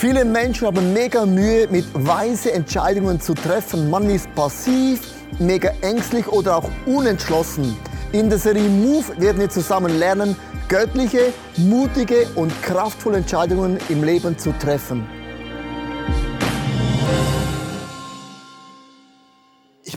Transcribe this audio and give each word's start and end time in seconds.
Viele 0.00 0.24
Menschen 0.24 0.66
haben 0.66 0.94
mega 0.94 1.26
Mühe, 1.26 1.68
mit 1.70 1.84
weise 1.92 2.52
Entscheidungen 2.52 3.20
zu 3.20 3.34
treffen. 3.34 3.90
Man 3.90 4.08
ist 4.08 4.34
passiv, 4.34 5.02
mega 5.38 5.72
ängstlich 5.82 6.26
oder 6.26 6.56
auch 6.56 6.70
unentschlossen. 6.86 7.76
In 8.12 8.30
der 8.30 8.38
Serie 8.38 8.66
Move 8.66 9.04
werden 9.18 9.42
wir 9.42 9.50
zusammen 9.50 9.98
lernen, 9.98 10.36
göttliche, 10.68 11.34
mutige 11.58 12.26
und 12.34 12.50
kraftvolle 12.62 13.18
Entscheidungen 13.18 13.76
im 13.90 14.02
Leben 14.02 14.38
zu 14.38 14.52
treffen. 14.52 15.06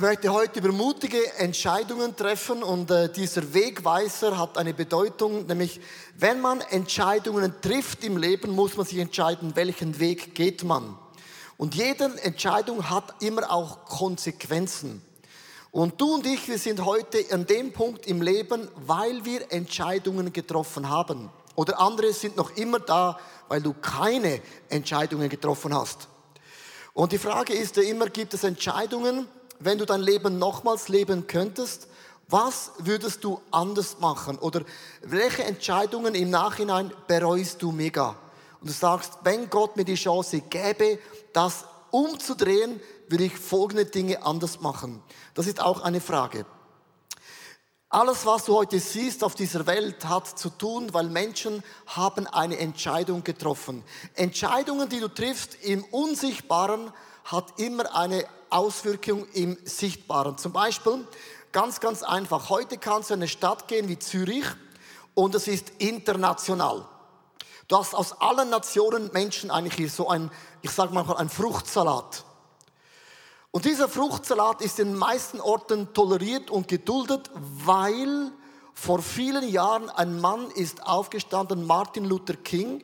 Möchte 0.04 0.34
heute 0.34 0.60
über 0.60 0.74
mutige 0.74 1.34
Entscheidungen 1.38 2.14
treffen 2.14 2.62
und 2.62 2.92
äh, 2.92 3.10
dieser 3.10 3.54
Wegweiser 3.54 4.38
hat 4.38 4.58
eine 4.58 4.74
Bedeutung, 4.74 5.46
nämlich 5.46 5.80
wenn 6.18 6.42
man 6.42 6.60
Entscheidungen 6.60 7.54
trifft 7.62 8.04
im 8.04 8.18
Leben, 8.18 8.52
muss 8.52 8.76
man 8.76 8.86
sich 8.86 8.98
entscheiden, 8.98 9.56
welchen 9.56 9.98
Weg 10.00 10.36
geht 10.36 10.66
man. 10.66 10.98
Und 11.56 11.74
jede 11.76 12.22
Entscheidung 12.22 12.90
hat 12.90 13.16
immer 13.22 13.50
auch 13.50 13.86
Konsequenzen. 13.86 15.02
Und 15.72 16.02
du 16.02 16.16
und 16.16 16.26
ich, 16.26 16.50
wir 16.50 16.60
sind 16.60 16.84
heute 16.84 17.24
an 17.32 17.46
dem 17.46 17.72
Punkt 17.72 18.06
im 18.06 18.22
Leben, 18.22 18.68
weil 18.86 19.24
wir 19.24 19.54
Entscheidungen 19.54 20.34
getroffen 20.34 20.90
haben. 20.90 21.30
Oder 21.56 21.80
andere 21.80 22.12
sind 22.12 22.36
noch 22.36 22.58
immer 22.58 22.80
da, 22.82 23.18
weil 23.48 23.62
du 23.62 23.74
keine 23.74 24.42
Entscheidungen 24.68 25.30
getroffen 25.30 25.74
hast. 25.74 26.10
Und 26.94 27.14
die 27.14 27.18
Frage 27.18 27.54
ist 27.54 27.78
ja 27.78 27.84
immer, 27.84 28.08
gibt 28.10 28.34
es 28.34 28.44
Entscheidungen, 28.44 29.30
wenn 29.66 29.78
du 29.78 29.86
dein 29.86 30.02
Leben 30.02 30.40
nochmals 30.40 30.88
leben 30.90 31.28
könntest, 31.28 31.88
was 32.28 32.72
würdest 32.80 33.24
du 33.24 33.42
anders 33.52 34.00
machen? 34.00 34.38
Oder 34.40 34.62
welche 35.02 35.44
Entscheidungen 35.44 36.16
im 36.16 36.30
Nachhinein 36.30 36.92
bereust 37.08 37.62
du 37.62 37.72
mega? 37.72 38.16
Und 38.62 38.70
du 38.70 38.74
sagst, 38.74 39.14
wenn 39.24 39.50
Gott 39.50 39.76
mir 39.76 39.86
die 39.86 39.96
Chance 39.96 40.42
gäbe, 40.42 41.00
das 41.34 41.66
umzudrehen, 41.92 42.80
würde 43.10 43.26
ich 43.26 43.38
folgende 43.38 43.86
Dinge 43.86 44.26
anders 44.26 44.62
machen. 44.62 45.04
Das 45.34 45.48
ist 45.48 45.62
auch 45.62 45.82
eine 45.82 46.02
Frage. 46.02 46.46
Alles, 47.90 48.26
was 48.26 48.46
du 48.46 48.56
heute 48.56 48.80
siehst 48.80 49.24
auf 49.24 49.36
dieser 49.36 49.68
Welt, 49.68 50.06
hat 50.06 50.40
zu 50.40 50.50
tun, 50.50 50.92
weil 50.94 51.10
Menschen 51.10 51.62
haben 51.86 52.26
eine 52.26 52.58
Entscheidung 52.58 53.24
getroffen. 53.24 53.84
Entscheidungen, 54.16 54.90
die 54.90 55.00
du 55.00 55.10
triffst 55.10 55.56
im 55.62 55.84
Unsichtbaren, 55.84 56.92
hat 57.26 57.60
immer 57.60 57.96
eine 57.96 58.26
Auswirkung 58.54 59.28
im 59.34 59.58
Sichtbaren. 59.64 60.38
Zum 60.38 60.52
Beispiel, 60.52 61.06
ganz, 61.52 61.80
ganz 61.80 62.04
einfach, 62.04 62.50
heute 62.50 62.78
kannst 62.78 63.10
du 63.10 63.16
in 63.16 63.22
eine 63.22 63.28
Stadt 63.28 63.68
gehen 63.68 63.88
wie 63.88 64.00
Zürich 64.00 64.46
und 65.14 65.36
es 65.36 65.48
ist 65.48 65.72
international. 65.80 66.88
Du 67.68 67.78
hast 67.78 67.96
aus 67.96 68.20
allen 68.22 68.50
Nationen 68.50 69.10
Menschen 69.14 69.50
eigentlich 69.50 69.76
hier 69.76 69.90
so 69.90 70.10
ein, 70.10 70.30
ich 70.62 70.72
sage 70.72 70.94
mal, 70.94 71.06
ein 71.16 71.30
Fruchtsalat. 71.30 72.24
Und 73.52 73.66
dieser 73.66 73.88
Fruchtsalat 73.88 74.62
ist 74.62 74.80
in 74.80 74.90
den 74.90 74.98
meisten 74.98 75.40
Orten 75.40 75.94
toleriert 75.94 76.50
und 76.50 76.68
geduldet, 76.68 77.30
weil 77.34 78.32
vor 78.74 79.02
vielen 79.02 79.48
Jahren 79.48 79.90
ein 79.90 80.20
Mann 80.20 80.50
ist 80.52 80.86
aufgestanden, 80.86 81.66
Martin 81.66 82.06
Luther 82.06 82.36
King, 82.36 82.84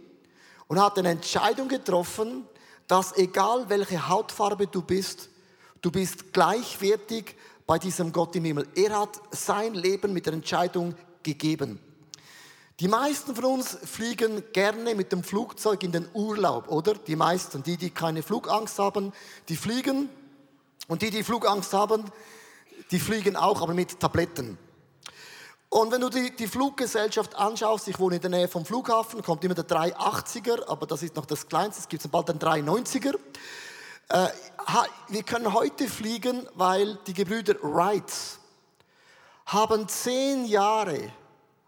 und 0.67 0.79
hat 0.79 0.99
eine 0.99 1.09
Entscheidung 1.09 1.67
getroffen, 1.67 2.47
dass 2.87 3.17
egal 3.17 3.69
welche 3.69 4.07
Hautfarbe 4.07 4.67
du 4.67 4.83
bist, 4.83 5.29
du 5.81 5.91
bist 5.91 6.33
gleichwertig 6.33 7.35
bei 7.65 7.77
diesem 7.77 8.11
Gott 8.11 8.35
im 8.35 8.45
Himmel. 8.45 8.67
Er 8.75 8.99
hat 8.99 9.21
sein 9.31 9.73
Leben 9.73 10.13
mit 10.13 10.25
der 10.25 10.33
Entscheidung 10.33 10.95
gegeben. 11.23 11.79
Die 12.79 12.87
meisten 12.87 13.35
von 13.35 13.43
uns 13.43 13.77
fliegen 13.83 14.41
gerne 14.53 14.95
mit 14.95 15.11
dem 15.11 15.21
Flugzeug 15.21 15.83
in 15.83 15.91
den 15.91 16.07
Urlaub, 16.13 16.69
oder? 16.69 16.93
Die 16.93 17.17
meisten, 17.17 17.61
die, 17.61 17.75
die 17.75 17.89
keine 17.89 18.23
Flugangst 18.23 18.79
haben, 18.79 19.11
die 19.49 19.57
fliegen. 19.57 20.09
Und 20.87 21.01
die, 21.01 21.11
die 21.11 21.23
Flugangst 21.23 21.73
haben, 21.73 22.05
die 22.91 22.99
fliegen 22.99 23.35
auch, 23.35 23.61
aber 23.61 23.73
mit 23.73 23.99
Tabletten. 23.99 24.57
Und 25.67 25.91
wenn 25.91 26.01
du 26.01 26.09
die, 26.09 26.35
die 26.35 26.47
Fluggesellschaft 26.47 27.35
anschaust, 27.35 27.87
ich 27.89 27.99
wohne 27.99 28.15
in 28.15 28.21
der 28.21 28.31
Nähe 28.31 28.47
vom 28.47 28.65
Flughafen, 28.65 29.21
kommt 29.21 29.43
immer 29.43 29.53
der 29.53 29.67
380er, 29.67 30.67
aber 30.67 30.87
das 30.87 31.03
ist 31.03 31.15
noch 31.15 31.27
das 31.27 31.47
Kleinste, 31.47 31.81
es 31.81 31.87
gibt 31.87 32.09
bald 32.09 32.29
einen 32.29 32.39
390er. 32.39 33.13
Äh, 34.11 34.29
wir 35.09 35.21
können 35.21 35.53
heute 35.53 35.87
fliegen, 35.87 36.47
weil 36.55 36.95
die 37.05 37.13
Gebrüder 37.13 37.55
Wright 37.61 38.11
haben 39.45 39.87
zehn 39.87 40.45
Jahre, 40.45 41.11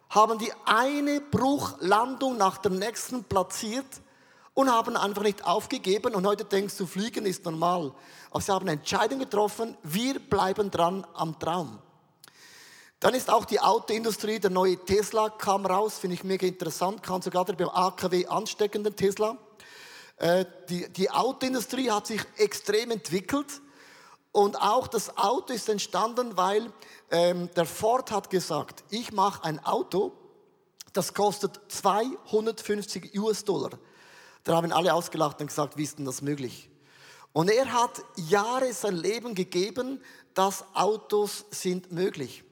haben 0.10 0.40
die 0.40 0.52
eine 0.66 1.22
Bruchlandung 1.22 2.38
nach 2.38 2.58
der 2.58 2.72
nächsten 2.72 3.24
platziert 3.24 3.86
und 4.56 4.72
haben 4.72 4.98
einfach 4.98 5.22
nicht 5.22 5.46
aufgegeben. 5.46 6.16
Und 6.16 6.26
heute 6.26 6.44
denkst 6.44 6.78
du, 6.78 6.88
fliegen 6.88 7.28
ist 7.28 7.46
normal. 7.46 7.94
Aber 8.32 8.42
sie 8.42 8.52
haben 8.52 8.68
eine 8.68 8.80
Entscheidung 8.80 9.20
getroffen, 9.20 9.78
wir 9.84 10.20
bleiben 10.20 10.72
dran 10.72 11.06
am 11.14 11.38
Traum. 11.38 11.78
Dann 13.00 13.14
ist 13.14 13.30
auch 13.30 13.46
die 13.46 13.60
Autoindustrie, 13.60 14.40
der 14.40 14.50
neue 14.50 14.78
Tesla 14.78 15.30
kam 15.30 15.66
raus, 15.66 16.00
finde 16.00 16.16
ich 16.16 16.24
mega 16.24 16.48
interessant, 16.48 17.04
kann 17.04 17.22
sogar 17.22 17.46
beim 17.46 17.70
AKW 17.70 18.26
ansteckenden 18.26 18.96
Tesla. 18.96 19.38
Äh, 20.22 20.46
die, 20.70 20.88
die 20.94 21.10
Autoindustrie 21.10 21.90
hat 21.90 22.06
sich 22.06 22.22
extrem 22.38 22.92
entwickelt 22.92 23.60
und 24.32 24.56
auch 24.62 24.88
das 24.88 25.18
Auto 25.18 25.52
ist 25.52 25.68
entstanden, 25.68 26.38
weil 26.38 26.72
ähm, 27.10 27.50
der 27.56 27.66
Ford 27.66 28.12
hat 28.12 28.30
gesagt, 28.30 28.84
ich 28.92 29.12
mache 29.12 29.44
ein 29.44 29.66
Auto, 29.66 30.12
das 30.94 31.16
kostet 31.16 31.60
250 31.70 33.20
US-Dollar. 33.20 33.72
Da 34.44 34.56
haben 34.56 34.72
alle 34.72 34.94
ausgelacht 34.94 35.42
und 35.42 35.48
gesagt, 35.48 35.76
wie 35.78 35.84
ist 35.84 35.98
denn 35.98 36.06
das 36.06 36.22
möglich? 36.22 36.70
Und 37.34 37.50
er 37.50 37.74
hat 37.74 38.04
Jahre 38.16 38.72
sein 38.74 38.98
Leben 38.98 39.34
gegeben, 39.34 40.04
dass 40.36 40.64
Autos 40.76 41.46
sind 41.50 41.92
möglich. 41.92 42.44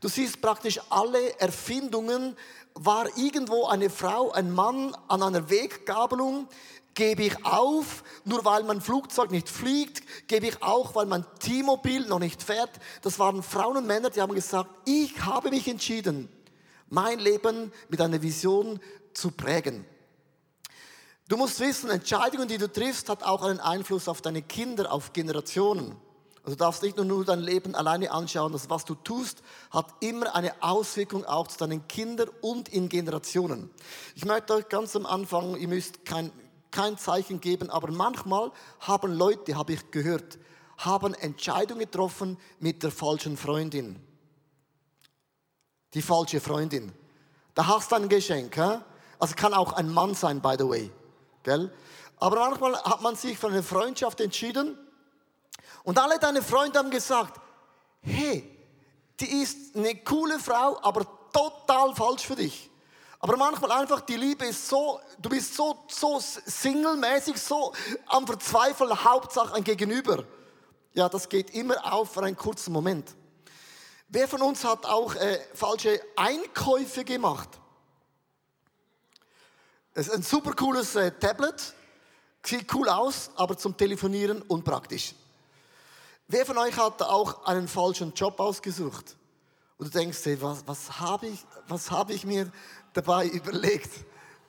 Du 0.00 0.08
siehst 0.08 0.42
praktisch 0.42 0.80
alle 0.90 1.38
Erfindungen, 1.38 2.36
war 2.74 3.06
irgendwo 3.16 3.66
eine 3.66 3.90
Frau, 3.90 4.32
ein 4.32 4.50
Mann 4.50 4.96
an 5.06 5.22
einer 5.22 5.48
Weggabelung, 5.50 6.48
gebe 6.94 7.22
ich 7.22 7.44
auf, 7.44 8.04
nur 8.24 8.44
weil 8.44 8.62
mein 8.64 8.80
Flugzeug 8.80 9.30
nicht 9.30 9.48
fliegt, 9.48 10.28
gebe 10.28 10.46
ich 10.46 10.62
auch, 10.62 10.94
weil 10.94 11.06
mein 11.06 11.24
T-Mobil 11.38 12.06
noch 12.06 12.18
nicht 12.18 12.42
fährt. 12.42 12.70
Das 13.02 13.18
waren 13.18 13.42
Frauen 13.42 13.78
und 13.78 13.86
Männer, 13.86 14.10
die 14.10 14.20
haben 14.20 14.34
gesagt, 14.34 14.70
ich 14.84 15.24
habe 15.24 15.50
mich 15.50 15.68
entschieden, 15.68 16.28
mein 16.88 17.18
Leben 17.18 17.72
mit 17.88 18.00
einer 18.00 18.20
Vision 18.20 18.80
zu 19.14 19.30
prägen. 19.30 19.84
Du 21.28 21.36
musst 21.36 21.60
wissen, 21.60 21.88
Entscheidungen, 21.88 22.48
die 22.48 22.58
du 22.58 22.70
triffst, 22.70 23.08
hat 23.08 23.22
auch 23.22 23.42
einen 23.42 23.60
Einfluss 23.60 24.08
auf 24.08 24.20
deine 24.20 24.42
Kinder, 24.42 24.92
auf 24.92 25.12
Generationen. 25.12 25.96
Also 26.44 26.56
du 26.56 26.64
darfst 26.64 26.82
nicht 26.82 26.96
nur 26.96 27.24
dein 27.24 27.38
Leben 27.38 27.76
alleine 27.76 28.10
anschauen, 28.10 28.52
das 28.52 28.68
was 28.68 28.84
du 28.84 28.96
tust, 28.96 29.42
hat 29.70 29.86
immer 30.00 30.34
eine 30.34 30.60
Auswirkung 30.60 31.24
auch 31.24 31.46
zu 31.46 31.56
deinen 31.56 31.86
Kindern 31.86 32.28
und 32.40 32.68
in 32.68 32.88
Generationen. 32.88 33.70
Ich 34.16 34.24
möchte 34.24 34.54
euch 34.54 34.68
ganz 34.68 34.96
am 34.96 35.06
Anfang, 35.06 35.56
ihr 35.56 35.68
müsst 35.68 36.04
kein, 36.04 36.32
kein 36.72 36.98
Zeichen 36.98 37.40
geben, 37.40 37.70
aber 37.70 37.92
manchmal 37.92 38.50
haben 38.80 39.12
Leute, 39.12 39.56
habe 39.56 39.74
ich 39.74 39.90
gehört, 39.90 40.38
haben 40.78 41.14
Entscheidungen 41.14 41.80
getroffen 41.80 42.38
mit 42.58 42.82
der 42.82 42.90
falschen 42.90 43.36
Freundin. 43.36 44.02
Die 45.94 46.02
falsche 46.02 46.40
Freundin. 46.40 46.92
Da 47.54 47.66
hast 47.66 47.92
du 47.92 47.96
ein 47.96 48.08
Geschenk. 48.08 48.56
Hä? 48.56 48.78
Also 49.18 49.34
kann 49.36 49.54
auch 49.54 49.74
ein 49.74 49.88
Mann 49.92 50.14
sein, 50.14 50.40
by 50.40 50.56
the 50.58 50.68
way. 50.68 50.90
Gell? 51.42 51.72
Aber 52.16 52.36
manchmal 52.36 52.74
hat 52.82 53.02
man 53.02 53.14
sich 53.14 53.38
für 53.38 53.48
eine 53.48 53.62
Freundschaft 53.62 54.20
entschieden 54.20 54.76
und 55.84 55.98
alle 55.98 56.18
deine 56.18 56.42
Freunde 56.42 56.78
haben 56.78 56.90
gesagt, 56.90 57.40
hey, 58.00 58.48
die 59.20 59.42
ist 59.42 59.76
eine 59.76 59.96
coole 59.96 60.38
Frau, 60.38 60.78
aber 60.82 61.06
total 61.32 61.94
falsch 61.94 62.22
für 62.22 62.36
dich. 62.36 62.70
Aber 63.24 63.36
manchmal 63.36 63.70
einfach 63.70 64.00
die 64.00 64.16
Liebe 64.16 64.46
ist 64.46 64.68
so, 64.68 65.00
du 65.20 65.28
bist 65.28 65.54
so, 65.54 65.84
so 65.86 66.20
singlemäßig, 66.20 67.40
so 67.40 67.72
am 68.06 68.26
Verzweifeln, 68.26 69.04
Hauptsache 69.04 69.54
ein 69.54 69.62
Gegenüber. 69.62 70.24
Ja, 70.92 71.08
das 71.08 71.28
geht 71.28 71.50
immer 71.50 71.92
auf 71.92 72.12
für 72.12 72.24
einen 72.24 72.36
kurzen 72.36 72.72
Moment. 72.72 73.14
Wer 74.08 74.26
von 74.26 74.42
uns 74.42 74.64
hat 74.64 74.84
auch 74.86 75.14
äh, 75.14 75.38
falsche 75.54 76.00
Einkäufe 76.16 77.04
gemacht? 77.04 77.48
Es 79.94 80.08
ist 80.08 80.14
ein 80.14 80.22
super 80.22 80.52
cooles 80.54 80.96
äh, 80.96 81.12
Tablet, 81.12 81.74
sieht 82.44 82.74
cool 82.74 82.88
aus, 82.88 83.30
aber 83.36 83.56
zum 83.56 83.76
Telefonieren 83.76 84.42
unpraktisch. 84.42 85.14
Wer 86.26 86.44
von 86.44 86.58
euch 86.58 86.76
hat 86.76 87.00
auch 87.02 87.44
einen 87.44 87.68
falschen 87.68 88.12
Job 88.14 88.40
ausgesucht? 88.40 89.16
Und 89.78 89.92
du 89.94 89.98
denkst, 89.98 90.18
hey, 90.24 90.42
was, 90.42 90.66
was 90.66 90.98
habe 90.98 91.28
ich, 91.28 91.44
hab 91.90 92.10
ich 92.10 92.24
mir 92.24 92.50
dabei 92.92 93.26
überlegt? 93.28 93.90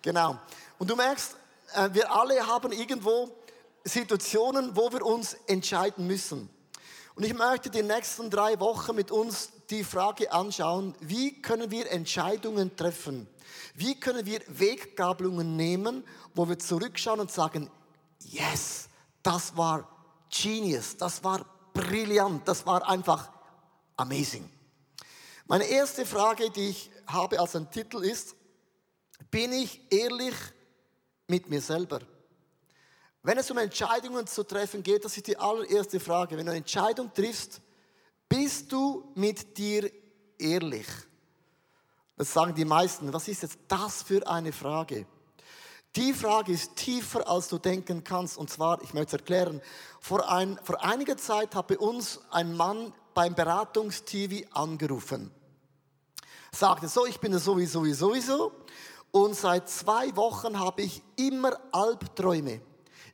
Genau. 0.01 0.37
Und 0.77 0.89
du 0.89 0.95
merkst, 0.95 1.35
äh, 1.75 1.89
wir 1.93 2.11
alle 2.11 2.45
haben 2.45 2.71
irgendwo 2.71 3.29
Situationen, 3.83 4.75
wo 4.75 4.91
wir 4.91 5.05
uns 5.05 5.35
entscheiden 5.47 6.07
müssen. 6.07 6.49
Und 7.15 7.23
ich 7.23 7.33
möchte 7.33 7.69
die 7.69 7.83
nächsten 7.83 8.29
drei 8.29 8.59
Wochen 8.59 8.95
mit 8.95 9.11
uns 9.11 9.49
die 9.69 9.83
Frage 9.83 10.31
anschauen, 10.31 10.95
wie 10.99 11.41
können 11.41 11.69
wir 11.69 11.91
Entscheidungen 11.91 12.75
treffen? 12.75 13.27
Wie 13.75 13.99
können 13.99 14.25
wir 14.25 14.41
Weggabelungen 14.47 15.55
nehmen, 15.55 16.03
wo 16.33 16.47
wir 16.47 16.57
zurückschauen 16.59 17.19
und 17.19 17.31
sagen, 17.31 17.69
yes, 18.19 18.87
das 19.21 19.55
war 19.55 19.87
genius, 20.29 20.97
das 20.97 21.23
war 21.23 21.45
brillant, 21.73 22.47
das 22.47 22.65
war 22.65 22.87
einfach 22.87 23.29
amazing. 23.97 24.49
Meine 25.47 25.65
erste 25.65 26.05
Frage, 26.05 26.49
die 26.49 26.69
ich 26.69 26.89
habe 27.07 27.39
als 27.39 27.55
ein 27.55 27.69
Titel 27.69 28.03
ist, 28.03 28.35
bin 29.31 29.51
ich 29.53 29.81
ehrlich 29.91 30.35
mit 31.27 31.49
mir 31.49 31.61
selber? 31.61 32.01
Wenn 33.21 33.37
es 33.37 33.49
um 33.49 33.57
Entscheidungen 33.57 34.27
zu 34.27 34.43
treffen 34.43 34.83
geht, 34.83 35.05
das 35.05 35.15
ist 35.15 35.27
die 35.27 35.37
allererste 35.37 35.99
Frage. 35.99 36.37
Wenn 36.37 36.45
du 36.45 36.51
eine 36.51 36.59
Entscheidung 36.59 37.13
triffst, 37.13 37.61
bist 38.27 38.71
du 38.71 39.11
mit 39.15 39.57
dir 39.57 39.89
ehrlich? 40.37 40.87
Das 42.17 42.33
sagen 42.33 42.53
die 42.53 42.65
meisten. 42.65 43.13
Was 43.13 43.27
ist 43.27 43.43
jetzt 43.43 43.59
das 43.67 44.03
für 44.03 44.27
eine 44.27 44.51
Frage? 44.51 45.05
Die 45.95 46.13
Frage 46.13 46.51
ist 46.51 46.75
tiefer, 46.75 47.27
als 47.27 47.47
du 47.47 47.59
denken 47.59 48.03
kannst. 48.03 48.37
Und 48.37 48.49
zwar, 48.49 48.81
ich 48.81 48.93
möchte 48.93 49.15
es 49.15 49.21
erklären, 49.21 49.61
vor, 49.99 50.29
ein, 50.29 50.59
vor 50.63 50.83
einiger 50.83 51.17
Zeit 51.17 51.55
hat 51.55 51.67
bei 51.67 51.77
uns 51.77 52.19
ein 52.31 52.55
Mann 52.55 52.93
beim 53.13 53.35
Beratungstv 53.35 54.47
angerufen. 54.51 55.31
Sagte 56.55 56.87
so, 56.87 57.07
ich 57.07 57.19
bin 57.19 57.33
es 57.33 57.45
sowieso, 57.45 57.83
sowieso. 57.93 58.51
Und 59.11 59.35
seit 59.35 59.69
zwei 59.69 60.15
Wochen 60.15 60.59
habe 60.59 60.83
ich 60.83 61.01
immer 61.15 61.59
Albträume. 61.71 62.61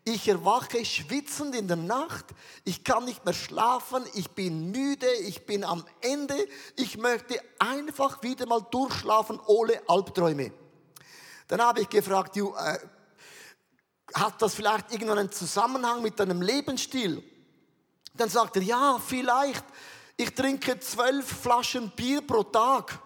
Ich 0.04 0.28
erwache 0.28 0.84
schwitzend 0.84 1.56
in 1.56 1.68
der 1.68 1.78
Nacht, 1.78 2.26
ich 2.64 2.84
kann 2.84 3.06
nicht 3.06 3.24
mehr 3.26 3.34
schlafen, 3.34 4.04
ich 4.14 4.30
bin 4.32 4.72
müde, 4.72 5.12
ich 5.26 5.46
bin 5.46 5.64
am 5.64 5.86
Ende, 6.02 6.36
ich 6.76 6.98
möchte 6.98 7.40
einfach 7.60 8.24
wieder 8.24 8.46
mal 8.46 8.62
durchschlafen 8.72 9.40
ohne 9.46 9.82
Albträume. 9.88 10.52
Dann 11.48 11.62
habe 11.62 11.82
ich 11.82 11.90
gefragt, 11.90 12.36
du, 12.36 12.54
äh, 12.56 12.80
hat 14.16 14.42
das 14.42 14.56
vielleicht 14.56 14.92
irgendeinen 14.92 15.32
Zusammenhang 15.32 16.02
mit 16.02 16.20
deinem 16.20 16.42
Lebensstil? 16.42 17.24
Dann 18.14 18.30
sagt 18.30 18.58
er, 18.58 18.64
ja, 18.64 19.00
vielleicht. 19.06 19.64
Ich 20.18 20.34
trinke 20.34 20.80
zwölf 20.80 21.26
Flaschen 21.26 21.92
Bier 21.92 22.22
pro 22.22 22.44
Tag. 22.44 23.00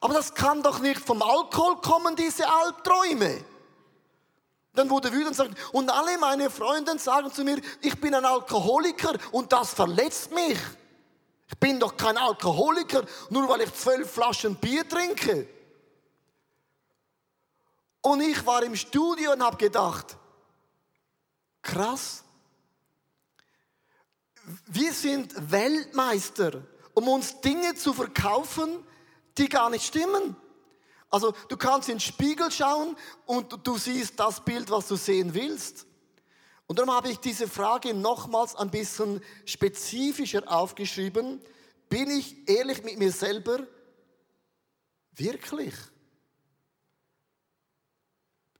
Aber 0.00 0.14
das 0.14 0.32
kann 0.32 0.62
doch 0.62 0.78
nicht 0.78 1.00
vom 1.00 1.22
Alkohol 1.22 1.80
kommen, 1.80 2.14
diese 2.14 2.48
Albträume. 2.48 3.44
Dann 4.74 4.88
wurde 4.90 5.12
wütend 5.12 5.28
und 5.28 5.34
sagt, 5.34 5.74
und 5.74 5.90
alle 5.90 6.16
meine 6.18 6.50
Freunde 6.50 6.96
sagen 6.98 7.32
zu 7.32 7.42
mir, 7.42 7.60
ich 7.80 8.00
bin 8.00 8.14
ein 8.14 8.24
Alkoholiker 8.24 9.18
und 9.32 9.52
das 9.52 9.74
verletzt 9.74 10.32
mich. 10.32 10.58
Ich 11.48 11.58
bin 11.58 11.80
doch 11.80 11.96
kein 11.96 12.16
Alkoholiker, 12.16 13.04
nur 13.30 13.48
weil 13.48 13.62
ich 13.62 13.74
zwölf 13.74 14.10
Flaschen 14.12 14.54
Bier 14.56 14.88
trinke. 14.88 15.48
Und 18.02 18.20
ich 18.20 18.44
war 18.46 18.62
im 18.62 18.76
Studio 18.76 19.32
und 19.32 19.42
habe 19.42 19.56
gedacht, 19.56 20.16
krass, 21.62 22.22
wir 24.66 24.92
sind 24.92 25.34
Weltmeister, 25.50 26.62
um 26.94 27.08
uns 27.08 27.40
Dinge 27.40 27.74
zu 27.74 27.92
verkaufen, 27.92 28.84
die 29.38 29.48
gar 29.48 29.70
nicht 29.70 29.84
stimmen. 29.84 30.36
Also 31.10 31.32
du 31.48 31.56
kannst 31.56 31.88
in 31.88 31.94
den 31.94 32.00
Spiegel 32.00 32.50
schauen 32.50 32.96
und 33.24 33.66
du 33.66 33.78
siehst 33.78 34.18
das 34.20 34.44
Bild, 34.44 34.70
was 34.70 34.88
du 34.88 34.96
sehen 34.96 35.32
willst. 35.32 35.86
Und 36.66 36.78
darum 36.78 36.92
habe 36.92 37.08
ich 37.08 37.18
diese 37.18 37.48
Frage 37.48 37.94
nochmals 37.94 38.54
ein 38.54 38.70
bisschen 38.70 39.22
spezifischer 39.46 40.42
aufgeschrieben. 40.46 41.40
Bin 41.88 42.10
ich 42.10 42.46
ehrlich 42.46 42.84
mit 42.84 42.98
mir 42.98 43.10
selber? 43.10 43.66
Wirklich? 45.12 45.74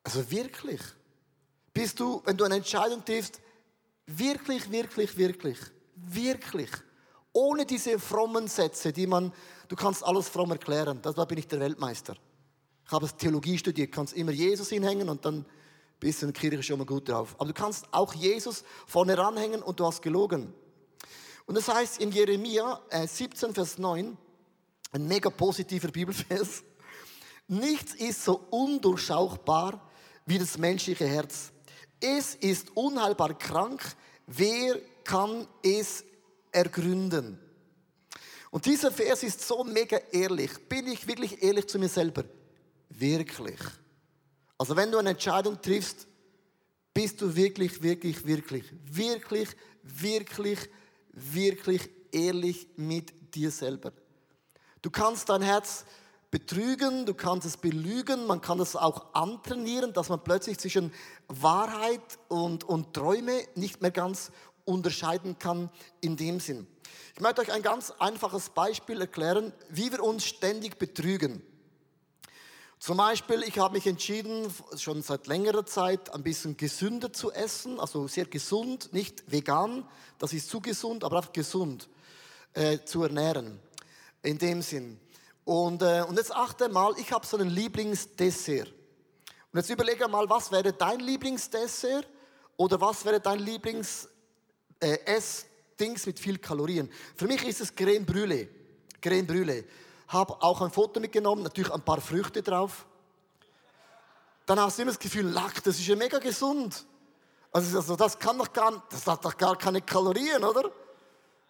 Also 0.02 0.30
wirklich? 0.30 0.80
Bist 1.74 2.00
du, 2.00 2.22
wenn 2.24 2.38
du 2.38 2.44
eine 2.44 2.56
Entscheidung 2.56 3.04
triffst, 3.04 3.40
wirklich, 4.06 4.70
wirklich, 4.70 5.18
wirklich, 5.18 5.58
wirklich, 5.94 6.70
ohne 7.32 7.66
diese 7.66 7.98
frommen 7.98 8.48
Sätze, 8.48 8.92
die 8.92 9.06
man, 9.06 9.32
du 9.68 9.76
kannst 9.76 10.04
alles 10.04 10.28
fromm 10.28 10.50
erklären, 10.50 11.00
da 11.02 11.24
bin 11.24 11.38
ich 11.38 11.48
der 11.48 11.60
Weltmeister. 11.60 12.16
Ich 12.84 12.92
habe 12.92 13.06
Theologie 13.06 13.58
studiert, 13.58 13.92
kannst 13.92 14.14
immer 14.14 14.32
Jesus 14.32 14.70
hinhängen 14.70 15.08
und 15.08 15.24
dann 15.24 15.44
bist 16.00 16.22
du 16.22 16.26
in 16.26 16.32
der 16.32 16.40
Kirche 16.40 16.62
schon 16.62 16.78
mal 16.78 16.86
gut 16.86 17.08
drauf. 17.08 17.34
Aber 17.38 17.48
du 17.48 17.54
kannst 17.54 17.86
auch 17.92 18.14
Jesus 18.14 18.64
vorne 18.86 19.16
ranhängen 19.18 19.62
und 19.62 19.78
du 19.78 19.86
hast 19.86 20.00
gelogen. 20.00 20.54
Und 21.46 21.56
das 21.56 21.68
heißt 21.68 22.00
in 22.00 22.12
Jeremia 22.12 22.80
17, 22.90 23.50
äh, 23.50 23.54
Vers 23.54 23.78
9, 23.78 24.16
ein 24.92 25.06
mega 25.06 25.30
positiver 25.30 25.88
Bibelvers, 25.88 26.62
nichts 27.46 27.94
ist 27.94 28.24
so 28.24 28.44
undurchschaubar 28.50 29.80
wie 30.26 30.38
das 30.38 30.58
menschliche 30.58 31.06
Herz. 31.06 31.52
Es 32.00 32.34
ist 32.34 32.76
unheilbar 32.76 33.36
krank, 33.36 33.82
wer 34.26 34.78
kann 35.04 35.48
es 35.62 36.04
ergründen? 36.58 37.38
Und 38.50 38.66
dieser 38.66 38.90
Vers 38.90 39.22
ist 39.22 39.46
so 39.46 39.64
mega 39.64 39.98
ehrlich. 40.12 40.50
Bin 40.68 40.86
ich 40.86 41.06
wirklich 41.06 41.42
ehrlich 41.42 41.68
zu 41.68 41.78
mir 41.78 41.88
selber? 41.88 42.24
wirklich. 42.88 43.58
Also 44.56 44.76
wenn 44.76 44.90
du 44.90 44.98
eine 44.98 45.10
Entscheidung 45.10 45.60
triffst, 45.60 46.06
bist 46.92 47.20
du 47.20 47.34
wirklich, 47.34 47.82
wirklich, 47.82 48.26
wirklich, 48.26 48.64
wirklich, 48.82 49.48
wirklich, 49.82 50.58
wirklich 51.12 51.90
ehrlich 52.10 52.68
mit 52.76 53.34
dir 53.34 53.50
selber. 53.50 53.92
Du 54.82 54.90
kannst 54.90 55.28
dein 55.28 55.42
Herz 55.42 55.84
betrügen, 56.30 57.06
du 57.06 57.14
kannst 57.14 57.46
es 57.46 57.56
belügen, 57.56 58.26
man 58.26 58.40
kann 58.40 58.58
es 58.60 58.74
auch 58.74 59.14
antrainieren, 59.14 59.92
dass 59.92 60.08
man 60.08 60.22
plötzlich 60.22 60.58
zwischen 60.58 60.92
Wahrheit 61.28 62.18
und, 62.28 62.64
und 62.64 62.94
Träume 62.94 63.42
nicht 63.54 63.80
mehr 63.80 63.90
ganz 63.90 64.32
unterscheiden 64.68 65.38
kann 65.38 65.70
in 66.00 66.16
dem 66.16 66.38
Sinn. 66.38 66.66
Ich 67.14 67.20
möchte 67.20 67.40
euch 67.40 67.50
ein 67.50 67.62
ganz 67.62 67.90
einfaches 67.98 68.50
Beispiel 68.50 69.00
erklären, 69.00 69.52
wie 69.70 69.90
wir 69.90 70.04
uns 70.04 70.24
ständig 70.24 70.78
betrügen. 70.78 71.42
Zum 72.78 72.98
Beispiel, 72.98 73.42
ich 73.42 73.58
habe 73.58 73.74
mich 73.74 73.88
entschieden, 73.88 74.54
schon 74.76 75.02
seit 75.02 75.26
längerer 75.26 75.66
Zeit 75.66 76.14
ein 76.14 76.22
bisschen 76.22 76.56
gesünder 76.56 77.12
zu 77.12 77.32
essen, 77.32 77.80
also 77.80 78.06
sehr 78.06 78.26
gesund, 78.26 78.92
nicht 78.92 79.24
vegan, 79.26 79.88
das 80.20 80.32
ist 80.32 80.48
zu 80.48 80.60
gesund, 80.60 81.02
aber 81.02 81.16
einfach 81.16 81.32
gesund 81.32 81.88
äh, 82.52 82.78
zu 82.84 83.02
ernähren. 83.02 83.58
In 84.22 84.38
dem 84.38 84.62
Sinn. 84.62 85.00
Und, 85.44 85.82
äh, 85.82 86.04
und 86.06 86.16
jetzt 86.18 86.32
achte 86.32 86.68
mal, 86.68 86.94
ich 86.98 87.10
habe 87.10 87.26
so 87.26 87.36
einen 87.36 87.50
Lieblingsdessert. 87.50 88.68
Und 88.68 89.58
jetzt 89.58 89.70
überlege 89.70 90.06
mal, 90.06 90.28
was 90.28 90.52
wäre 90.52 90.72
dein 90.72 91.00
Lieblingsdessert 91.00 92.06
oder 92.56 92.80
was 92.80 93.04
wäre 93.04 93.18
dein 93.18 93.40
Lieblings 93.40 94.08
äh, 94.80 94.98
Essdings 95.04 96.06
mit 96.06 96.18
viel 96.18 96.38
Kalorien? 96.38 96.90
Für 97.16 97.26
mich 97.26 97.46
ist 97.46 97.60
es 97.60 97.74
Creme 97.74 98.04
Brûlée. 98.04 98.48
Creme 99.00 99.26
Brûlée 99.26 99.64
habe 100.08 100.42
auch 100.42 100.60
ein 100.62 100.70
Foto 100.70 101.00
mitgenommen, 101.00 101.42
natürlich 101.42 101.72
ein 101.72 101.82
paar 101.82 102.00
Früchte 102.00 102.42
drauf. 102.42 102.86
Dann 104.46 104.58
hast 104.58 104.78
du 104.78 104.82
immer 104.82 104.92
das 104.92 104.98
Gefühl, 104.98 105.26
Lack, 105.26 105.62
das 105.62 105.78
ist 105.78 105.86
ja 105.86 105.94
mega 105.94 106.18
gesund. 106.18 106.86
Also, 107.52 107.76
also 107.76 107.96
das 107.96 108.18
kann 108.18 108.38
doch 108.38 108.52
gar, 108.52 108.82
das 108.88 109.06
hat 109.06 109.24
doch 109.24 109.36
gar 109.36 109.56
keine 109.56 109.82
Kalorien, 109.82 110.42
oder? 110.42 110.70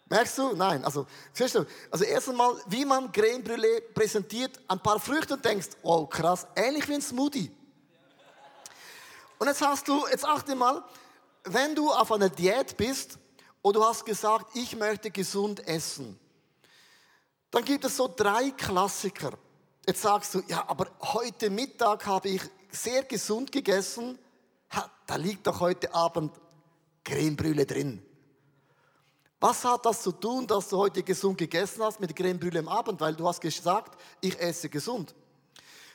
Merkst 0.06 0.38
du? 0.38 0.56
Nein. 0.56 0.84
Also, 0.84 1.06
siehst 1.32 1.54
du, 1.54 1.66
also 1.90 2.04
erst 2.04 2.28
einmal, 2.30 2.56
wie 2.66 2.84
man 2.84 3.12
Creme 3.12 3.42
Brûlée 3.44 3.80
präsentiert, 3.94 4.58
ein 4.66 4.80
paar 4.80 4.98
Früchte 4.98 5.34
und 5.34 5.44
denkst, 5.44 5.68
oh 5.82 6.06
krass, 6.06 6.46
ähnlich 6.56 6.88
wie 6.88 6.94
ein 6.94 7.02
Smoothie. 7.02 7.52
Und 9.38 9.46
jetzt 9.46 9.62
hast 9.62 9.86
du, 9.86 10.06
jetzt 10.10 10.24
achte 10.24 10.56
mal, 10.56 10.82
wenn 11.52 11.74
du 11.74 11.90
auf 11.90 12.12
einer 12.12 12.28
Diät 12.28 12.76
bist 12.76 13.18
und 13.62 13.76
du 13.76 13.84
hast 13.84 14.04
gesagt, 14.04 14.56
ich 14.56 14.76
möchte 14.76 15.10
gesund 15.10 15.66
essen, 15.66 16.18
dann 17.50 17.64
gibt 17.64 17.84
es 17.84 17.96
so 17.96 18.12
drei 18.14 18.50
Klassiker. 18.50 19.32
Jetzt 19.86 20.02
sagst 20.02 20.34
du, 20.34 20.42
ja, 20.48 20.64
aber 20.68 20.88
heute 21.00 21.48
Mittag 21.50 22.04
habe 22.06 22.28
ich 22.28 22.42
sehr 22.70 23.04
gesund 23.04 23.50
gegessen. 23.50 24.18
Ha, 24.74 24.90
da 25.06 25.16
liegt 25.16 25.46
doch 25.46 25.60
heute 25.60 25.94
Abend 25.94 26.32
Cremebrühe 27.04 27.64
drin. 27.64 28.02
Was 29.40 29.64
hat 29.64 29.86
das 29.86 30.02
zu 30.02 30.12
tun, 30.12 30.46
dass 30.46 30.68
du 30.68 30.76
heute 30.76 31.02
gesund 31.02 31.38
gegessen 31.38 31.82
hast 31.82 32.00
mit 32.00 32.14
Cremebrühe 32.14 32.58
am 32.58 32.68
Abend? 32.68 33.00
Weil 33.00 33.14
du 33.14 33.26
hast 33.26 33.40
gesagt, 33.40 33.98
ich 34.20 34.38
esse 34.38 34.68
gesund. 34.68 35.14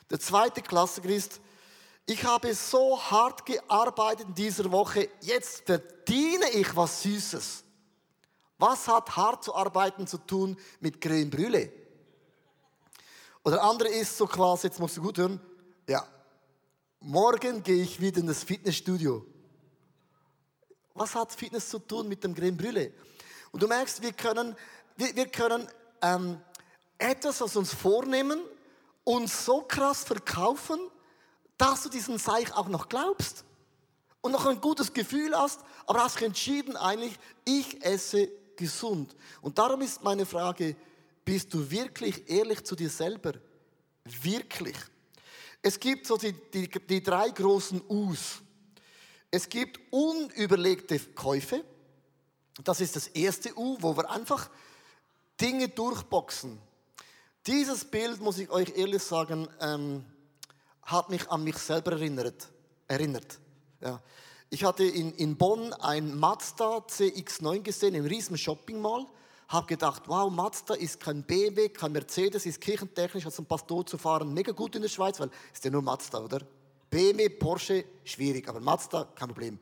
Der 0.09 0.19
zweite 0.19 0.61
Klassiker 0.61 1.09
ist, 1.09 1.41
ich 2.05 2.23
habe 2.25 2.53
so 2.53 2.99
hart 2.99 3.45
gearbeitet 3.45 4.27
in 4.27 4.35
dieser 4.35 4.71
Woche, 4.71 5.09
jetzt 5.21 5.65
verdiene 5.65 6.49
ich 6.51 6.75
was 6.75 7.01
Süßes. 7.01 7.63
Was 8.57 8.87
hat 8.87 9.15
hart 9.15 9.43
zu 9.43 9.55
arbeiten 9.55 10.05
zu 10.05 10.17
tun 10.17 10.57
mit 10.79 10.99
Creme 10.99 11.29
Brûlée? 11.29 11.71
Oder 13.43 13.61
andere 13.63 13.89
ist 13.89 14.17
so 14.17 14.25
quasi, 14.25 14.67
jetzt 14.67 14.79
musst 14.79 14.97
du 14.97 15.01
gut 15.01 15.17
hören, 15.17 15.39
ja, 15.87 16.05
morgen 16.99 17.61
gehe 17.63 17.83
ich 17.83 17.99
wieder 17.99 18.19
in 18.19 18.27
das 18.27 18.43
Fitnessstudio. 18.43 19.25
Was 20.93 21.15
hat 21.15 21.33
Fitness 21.33 21.69
zu 21.69 21.79
tun 21.79 22.07
mit 22.07 22.23
dem 22.23 22.35
Creme 22.35 22.57
Brûlée? 22.57 22.91
Und 23.51 23.61
du 23.61 23.67
merkst, 23.67 24.01
wir 24.01 24.13
können, 24.13 24.55
wir, 24.95 25.15
wir 25.15 25.27
können 25.27 25.67
ähm, 26.01 26.39
etwas, 26.97 27.41
was 27.41 27.55
uns 27.55 27.73
vornehmen, 27.73 28.39
uns 29.03 29.45
so 29.45 29.61
krass 29.61 30.03
verkaufen, 30.03 30.79
dass 31.63 31.83
du 31.83 31.87
diesen 31.87 32.17
Seich 32.17 32.53
auch 32.53 32.67
noch 32.67 32.89
glaubst. 32.89 33.45
und 34.19 34.33
noch 34.33 34.45
ein 34.45 34.59
gutes 34.59 34.93
Gefühl 34.93 35.33
hast, 35.33 35.61
aber 35.85 36.03
hast 36.03 36.21
entschieden 36.21 36.77
eigentlich, 36.77 37.17
ich 37.45 37.83
esse 37.85 38.29
gesund. 38.55 39.15
Und 39.41 39.57
darum 39.57 39.81
ist 39.81 40.03
meine 40.03 40.25
Frage, 40.25 40.75
bist 41.25 41.53
du 41.53 41.69
wirklich 41.71 42.29
ehrlich 42.29 42.63
zu 42.63 42.75
dir 42.75 42.89
selber? 42.89 43.33
Wirklich. 44.21 44.75
Es 45.61 45.79
gibt 45.79 46.05
so 46.07 46.17
die, 46.17 46.33
die, 46.53 46.69
die 46.69 47.03
drei 47.03 47.29
großen 47.29 47.81
U's. 47.89 48.41
Es 49.31 49.47
gibt 49.47 49.79
unüberlegte 49.91 50.99
Käufe. 50.99 51.63
Das 52.63 52.81
ist 52.81 52.95
das 52.97 53.07
erste 53.07 53.57
U, 53.57 53.77
wo 53.79 53.95
wir 53.95 54.09
einfach 54.09 54.49
Dinge 55.39 55.69
durchboxen. 55.69 56.59
Dieses 57.47 57.83
Bild, 57.85 58.21
muss 58.21 58.37
ich 58.37 58.49
euch 58.49 58.77
ehrlich 58.77 59.03
sagen, 59.03 59.47
ähm, 59.59 60.05
hat 60.85 61.09
mich 61.09 61.29
an 61.29 61.43
mich 61.43 61.57
selber 61.57 61.93
erinnert. 61.93 62.49
erinnert. 62.87 63.39
Ja. 63.81 64.01
Ich 64.49 64.63
hatte 64.63 64.83
in, 64.83 65.13
in 65.15 65.35
Bonn 65.35 65.73
ein 65.73 66.17
Mazda 66.17 66.77
CX9 66.77 67.61
gesehen 67.61 67.95
im 67.95 68.05
riesen 68.05 68.37
Shopping 68.37 68.79
Mall. 68.79 69.05
Habe 69.47 69.67
gedacht, 69.67 70.03
wow, 70.07 70.31
Mazda 70.31 70.75
ist 70.75 70.99
kein 70.99 71.23
BMW, 71.23 71.69
kein 71.69 71.91
Mercedes, 71.91 72.45
ist 72.45 72.61
kirchentechnisch 72.61 73.25
als 73.25 73.39
ein 73.39 73.45
Pastor 73.45 73.85
zu 73.85 73.97
fahren 73.97 74.33
mega 74.33 74.51
gut 74.51 74.75
in 74.75 74.81
der 74.81 74.89
Schweiz, 74.89 75.19
weil 75.19 75.29
ist 75.51 75.65
ja 75.65 75.71
nur 75.71 75.81
Mazda, 75.81 76.19
oder? 76.19 76.39
BMW, 76.89 77.29
Porsche, 77.29 77.85
schwierig, 78.03 78.47
aber 78.47 78.59
Mazda, 78.59 79.05
kein 79.15 79.27
Problem. 79.27 79.59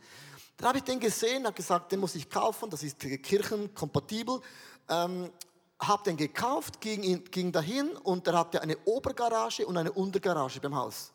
Dann 0.57 0.67
habe 0.67 0.77
ich 0.79 0.83
den 0.83 0.99
gesehen, 0.99 1.45
habe 1.45 1.55
gesagt, 1.55 1.91
den 1.91 1.99
muss 2.01 2.15
ich 2.15 2.29
kaufen, 2.29 2.69
das 2.69 2.83
ist 2.83 2.99
kirchenkompatibel. 2.99 4.41
Ähm, 4.89 5.31
habe 5.81 6.03
den 6.03 6.17
gekauft, 6.17 6.79
ging, 6.79 7.23
ging 7.25 7.51
dahin 7.51 7.89
und 7.97 8.27
der 8.27 8.37
hatte 8.37 8.61
eine 8.61 8.77
Obergarage 8.85 9.65
und 9.65 9.77
eine 9.77 9.91
Untergarage 9.91 10.59
beim 10.59 10.75
Haus. 10.75 11.11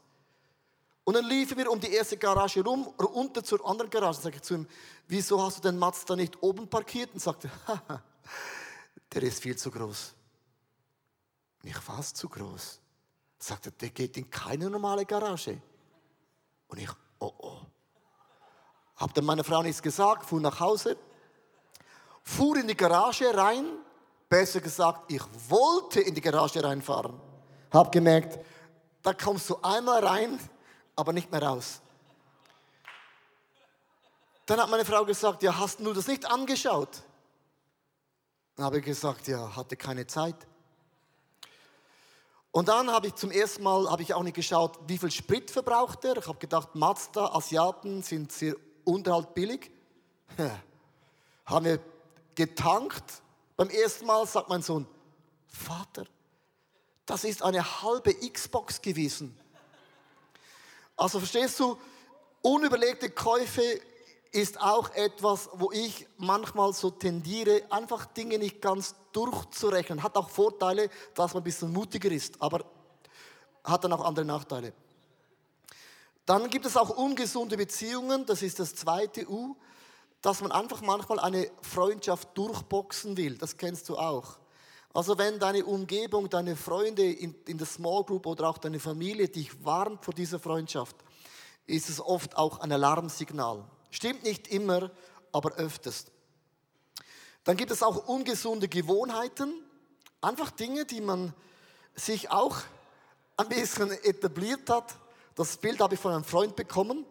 Und 1.04 1.14
dann 1.14 1.24
liefen 1.24 1.56
wir 1.56 1.70
um 1.70 1.78
die 1.78 1.92
erste 1.92 2.16
Garage 2.16 2.64
rum, 2.64 2.92
runter 3.00 3.44
zur 3.44 3.64
anderen 3.64 3.88
Garage. 3.88 4.20
Sag 4.20 4.34
ich 4.34 4.42
zu 4.42 4.54
ihm, 4.54 4.66
wieso 5.06 5.40
hast 5.40 5.58
du 5.58 5.62
den 5.62 5.78
Mazda 5.78 6.16
nicht 6.16 6.42
oben 6.42 6.68
parkiert? 6.68 7.12
Und 7.12 7.20
sagte, 7.20 7.48
haha, 7.68 8.02
der 9.12 9.22
ist 9.22 9.40
viel 9.40 9.56
zu 9.56 9.70
groß. 9.70 10.14
Nicht 11.62 11.78
fast 11.78 12.16
zu 12.16 12.28
groß. 12.28 12.80
Sagte, 13.38 13.70
der 13.70 13.90
geht 13.90 14.16
in 14.16 14.28
keine 14.28 14.68
normale 14.68 15.06
Garage. 15.06 15.60
Und 16.66 16.78
ich, 16.80 16.90
oh 17.20 17.32
oh. 17.38 17.60
Hab 18.96 19.14
dann 19.14 19.26
meiner 19.26 19.44
Frau 19.44 19.62
nichts 19.62 19.82
gesagt, 19.82 20.26
fuhr 20.26 20.40
nach 20.40 20.58
Hause, 20.58 20.96
fuhr 22.24 22.56
in 22.56 22.66
die 22.66 22.76
Garage 22.76 23.32
rein, 23.36 23.64
besser 24.28 24.60
gesagt, 24.60 25.10
ich 25.10 25.22
wollte 25.48 26.00
in 26.00 26.14
die 26.14 26.20
Garage 26.20 26.62
reinfahren. 26.62 27.20
Hab 27.72 27.92
gemerkt, 27.92 28.38
da 29.02 29.12
kommst 29.12 29.48
du 29.50 29.56
einmal 29.62 30.04
rein, 30.04 30.38
aber 30.94 31.12
nicht 31.12 31.30
mehr 31.30 31.42
raus. 31.42 31.80
Dann 34.46 34.60
hat 34.60 34.70
meine 34.70 34.84
Frau 34.84 35.04
gesagt, 35.04 35.42
ja, 35.42 35.58
hast 35.58 35.80
du 35.80 35.92
das 35.92 36.06
nicht 36.06 36.24
angeschaut? 36.24 37.02
Dann 38.54 38.66
habe 38.66 38.78
ich 38.78 38.84
gesagt, 38.84 39.26
ja, 39.28 39.54
hatte 39.54 39.76
keine 39.76 40.06
Zeit. 40.06 40.36
Und 42.52 42.68
dann 42.68 42.90
habe 42.90 43.08
ich 43.08 43.14
zum 43.16 43.30
ersten 43.30 43.62
Mal 43.64 43.90
habe 43.90 44.02
ich 44.02 44.14
auch 44.14 44.22
nicht 44.22 44.34
geschaut, 44.34 44.78
wie 44.86 44.96
viel 44.96 45.10
Sprit 45.10 45.50
verbraucht 45.50 46.04
er. 46.06 46.16
Ich 46.16 46.26
habe 46.26 46.38
gedacht, 46.38 46.74
Mazda, 46.74 47.34
Asiaten 47.34 48.02
sind 48.02 48.32
sehr 48.32 48.54
unterhalt 48.84 49.34
billig. 49.34 49.70
Haben 51.44 51.64
wir 51.66 51.80
getankt. 52.34 53.22
Beim 53.56 53.70
ersten 53.70 54.06
Mal 54.06 54.26
sagt 54.26 54.48
mein 54.48 54.62
Sohn, 54.62 54.86
Vater, 55.48 56.06
das 57.06 57.24
ist 57.24 57.42
eine 57.42 57.82
halbe 57.82 58.14
Xbox 58.14 58.82
gewesen. 58.82 59.38
Also 60.96 61.18
verstehst 61.18 61.58
du, 61.60 61.78
unüberlegte 62.42 63.10
Käufe 63.10 63.62
ist 64.32 64.60
auch 64.60 64.90
etwas, 64.94 65.48
wo 65.54 65.72
ich 65.72 66.06
manchmal 66.18 66.72
so 66.74 66.90
tendiere, 66.90 67.62
einfach 67.70 68.06
Dinge 68.06 68.38
nicht 68.38 68.60
ganz 68.60 68.94
durchzurechnen. 69.12 70.02
Hat 70.02 70.16
auch 70.16 70.28
Vorteile, 70.28 70.90
dass 71.14 71.32
man 71.32 71.42
ein 71.42 71.44
bisschen 71.44 71.72
mutiger 71.72 72.10
ist, 72.10 72.40
aber 72.42 72.64
hat 73.64 73.84
dann 73.84 73.92
auch 73.92 74.04
andere 74.04 74.24
Nachteile. 74.26 74.74
Dann 76.26 76.50
gibt 76.50 76.66
es 76.66 76.76
auch 76.76 76.90
ungesunde 76.90 77.56
Beziehungen, 77.56 78.26
das 78.26 78.42
ist 78.42 78.58
das 78.58 78.74
zweite 78.74 79.30
U, 79.30 79.56
dass 80.22 80.40
man 80.40 80.52
einfach 80.52 80.80
manchmal 80.80 81.20
eine 81.20 81.50
Freundschaft 81.62 82.36
durchboxen 82.36 83.16
will. 83.16 83.38
Das 83.38 83.56
kennst 83.56 83.88
du 83.88 83.96
auch. 83.96 84.38
Also 84.92 85.18
wenn 85.18 85.38
deine 85.38 85.64
Umgebung, 85.64 86.30
deine 86.30 86.56
Freunde 86.56 87.04
in, 87.04 87.34
in 87.46 87.58
der 87.58 87.66
Small 87.66 88.02
Group 88.04 88.26
oder 88.26 88.48
auch 88.48 88.58
deine 88.58 88.80
Familie 88.80 89.28
dich 89.28 89.64
warnt 89.64 90.02
vor 90.04 90.14
dieser 90.14 90.38
Freundschaft, 90.38 90.96
ist 91.66 91.90
es 91.90 92.00
oft 92.00 92.36
auch 92.36 92.60
ein 92.60 92.72
Alarmsignal. 92.72 93.64
Stimmt 93.90 94.22
nicht 94.22 94.48
immer, 94.48 94.90
aber 95.32 95.52
öfters. 95.56 96.06
Dann 97.44 97.56
gibt 97.56 97.70
es 97.70 97.82
auch 97.82 98.08
ungesunde 98.08 98.68
Gewohnheiten, 98.68 99.52
einfach 100.20 100.50
Dinge, 100.50 100.86
die 100.86 101.00
man 101.00 101.34
sich 101.94 102.30
auch 102.30 102.56
ein 103.36 103.48
bisschen 103.48 103.90
etabliert 103.90 104.68
hat. 104.70 104.94
Das 105.34 105.56
Bild 105.58 105.80
habe 105.80 105.94
ich 105.94 106.00
von 106.00 106.12
einem 106.12 106.24
Freund 106.24 106.56
bekommen. 106.56 107.04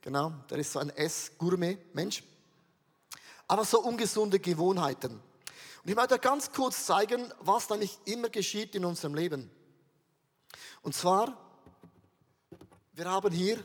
Genau, 0.00 0.32
der 0.48 0.58
ist 0.58 0.72
so 0.72 0.78
ein 0.78 0.90
S-Gourmet-Mensch. 0.90 2.22
Aber 3.50 3.64
so 3.64 3.80
ungesunde 3.80 4.38
Gewohnheiten. 4.38 5.10
Und 5.10 5.90
ich 5.90 5.96
möchte 5.96 6.20
ganz 6.20 6.52
kurz 6.52 6.86
zeigen, 6.86 7.34
was 7.40 7.68
nämlich 7.68 7.98
immer 8.04 8.28
geschieht 8.28 8.76
in 8.76 8.84
unserem 8.84 9.12
Leben. 9.12 9.50
Und 10.82 10.94
zwar, 10.94 11.36
wir 12.92 13.10
haben 13.10 13.32
hier 13.32 13.58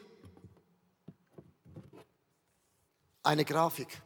eine 3.21 3.45
Grafik. 3.45 4.01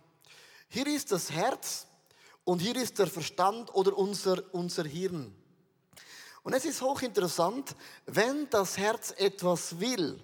Hier 0.68 0.86
ist 0.86 1.14
das 1.14 1.32
Herz 1.32 1.88
und 2.44 2.60
hier 2.60 2.76
ist 2.76 3.00
der 3.00 3.08
Verstand 3.08 3.74
oder 3.74 3.98
unser, 3.98 4.54
unser 4.54 4.84
Hirn. 4.84 5.34
Und 6.44 6.52
es 6.52 6.66
ist 6.66 6.82
hochinteressant, 6.82 7.74
wenn 8.06 8.50
das 8.50 8.78
Herz 8.78 9.14
etwas 9.16 9.80
will 9.80 10.22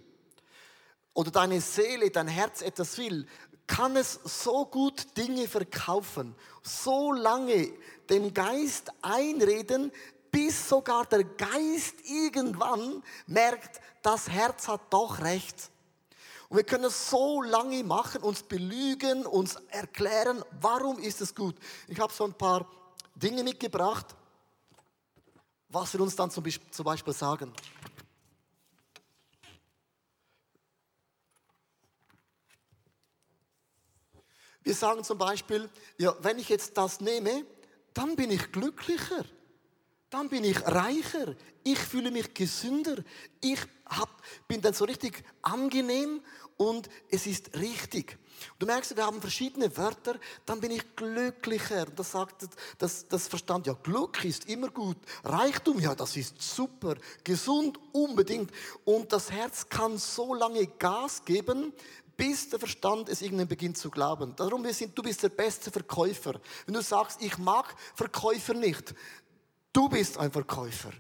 oder 1.16 1.32
deine 1.32 1.62
Seele, 1.62 2.12
dein 2.12 2.28
Herz 2.28 2.62
etwas 2.62 2.98
will, 2.98 3.26
kann 3.68 3.96
es 3.96 4.20
so 4.24 4.66
gut 4.66 5.18
Dinge 5.18 5.48
verkaufen, 5.48 6.36
so 6.62 7.12
lange 7.14 7.72
dem 8.10 8.34
Geist 8.34 8.92
einreden, 9.02 9.92
bis 10.32 10.68
sogar 10.68 11.06
der 11.06 11.24
Geist 11.24 11.96
irgendwann 12.04 13.02
merkt, 13.26 13.80
das 14.02 14.30
Herz 14.30 14.68
hat 14.68 14.82
doch 14.92 15.22
recht. 15.22 15.72
Und 16.50 16.58
wir 16.58 16.64
können 16.64 16.86
es 16.86 17.10
so 17.10 17.42
lange 17.42 17.84
machen, 17.84 18.22
uns 18.22 18.44
belügen, 18.44 19.26
uns 19.26 19.56
erklären, 19.70 20.44
warum 20.62 21.00
ist 21.00 21.22
es 21.22 21.34
gut. 21.34 21.56
Ich 21.88 22.00
habe 22.00 22.14
so 22.14 22.26
ein 22.26 22.34
paar 22.34 22.68
Dinge 23.16 23.44
mitgebracht, 23.44 24.06
was 25.70 25.94
wir 25.94 26.02
uns 26.02 26.16
dann 26.16 26.30
zum 26.30 26.44
Beispiel 26.84 27.14
sagen. 27.14 27.52
Wir 34.66 34.74
sagen 34.74 35.04
zum 35.04 35.20
Beispiel, 35.20 35.70
ja, 36.00 36.16
wenn 36.22 36.40
ich 36.40 36.50
jetzt 36.50 36.76
das 36.76 37.00
nehme, 37.00 37.46
dann 37.94 38.16
bin 38.16 38.32
ich 38.32 38.52
glücklicher, 38.52 39.24
dann 40.10 40.28
bin 40.28 40.44
ich 40.44 40.60
reicher, 40.66 41.36
ich 41.64 41.78
fühle 41.78 42.10
mich 42.10 42.34
gesünder, 42.34 42.96
ich 43.42 43.60
hab, 43.86 44.10
bin 44.48 44.62
dann 44.62 44.74
so 44.74 44.86
richtig 44.86 45.24
angenehm 45.44 46.20
und 46.58 46.90
es 47.12 47.28
ist 47.28 47.56
richtig. 47.60 48.18
Du 48.58 48.66
merkst, 48.66 48.96
wir 48.96 49.06
haben 49.06 49.22
verschiedene 49.22 49.78
Wörter, 49.78 50.16
dann 50.48 50.60
bin 50.60 50.72
ich 50.72 50.96
glücklicher. 50.96 51.86
Das 51.86 52.12
sagt 52.12 52.48
das, 52.80 53.08
das 53.08 53.28
Verstand, 53.28 53.68
ja, 53.68 53.74
Glück 53.74 54.26
ist 54.26 54.50
immer 54.50 54.70
gut. 54.70 54.98
Reichtum, 55.24 55.80
ja, 55.80 55.94
das 55.94 56.18
ist 56.18 56.42
super. 56.42 56.96
Gesund, 57.24 57.80
unbedingt. 57.92 58.52
Und 58.84 59.14
das 59.14 59.32
Herz 59.32 59.70
kann 59.70 59.98
so 60.00 60.34
lange 60.34 60.66
Gas 60.66 61.24
geben, 61.24 61.72
bis 62.18 62.50
der 62.50 62.60
Verstand 62.60 63.10
es 63.10 63.22
irgendwann 63.22 63.48
beginnt 63.48 63.78
zu 63.78 63.90
glauben. 63.90 64.36
Darum, 64.36 64.64
wir 64.64 64.74
sind, 64.74 64.98
du 64.98 65.04
bist 65.04 65.24
der 65.24 65.30
beste 65.30 65.72
Verkäufer. 65.72 66.40
Wenn 66.66 66.74
du 66.74 66.82
sagst, 66.82 67.22
ich 67.22 67.38
mag 67.38 67.76
Verkäufer 67.94 68.54
nicht, 68.54 68.94
du 69.74 69.90
bist 69.90 70.18
ein 70.18 70.32
Verkäufer. 70.32 70.92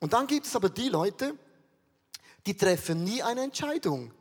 Und 0.00 0.12
dann 0.12 0.26
gibt 0.26 0.46
es 0.46 0.56
aber 0.56 0.68
die 0.68 0.88
Leute, 0.88 1.36
die 2.46 2.56
treffen 2.56 3.04
nie 3.04 3.22
eine 3.22 3.42
Entscheidung. 3.42 4.12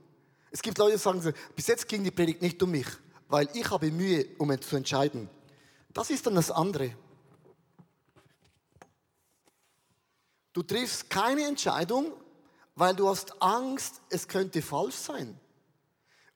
Es 0.51 0.61
gibt 0.61 0.77
Leute, 0.77 0.93
die 0.93 0.99
sagen, 0.99 1.33
bis 1.55 1.67
jetzt 1.67 1.87
ging 1.87 2.03
die 2.03 2.11
Predigt 2.11 2.41
nicht 2.41 2.61
um 2.61 2.71
mich, 2.71 2.87
weil 3.27 3.49
ich 3.53 3.69
habe 3.69 3.89
Mühe, 3.91 4.27
um 4.37 4.61
zu 4.61 4.75
entscheiden. 4.75 5.29
Das 5.93 6.09
ist 6.09 6.25
dann 6.27 6.35
das 6.35 6.51
andere. 6.51 6.95
Du 10.53 10.61
triffst 10.61 11.09
keine 11.09 11.47
Entscheidung, 11.47 12.11
weil 12.75 12.95
du 12.95 13.07
hast 13.07 13.41
Angst, 13.41 14.01
es 14.09 14.27
könnte 14.27 14.61
falsch 14.61 14.95
sein. 14.95 15.39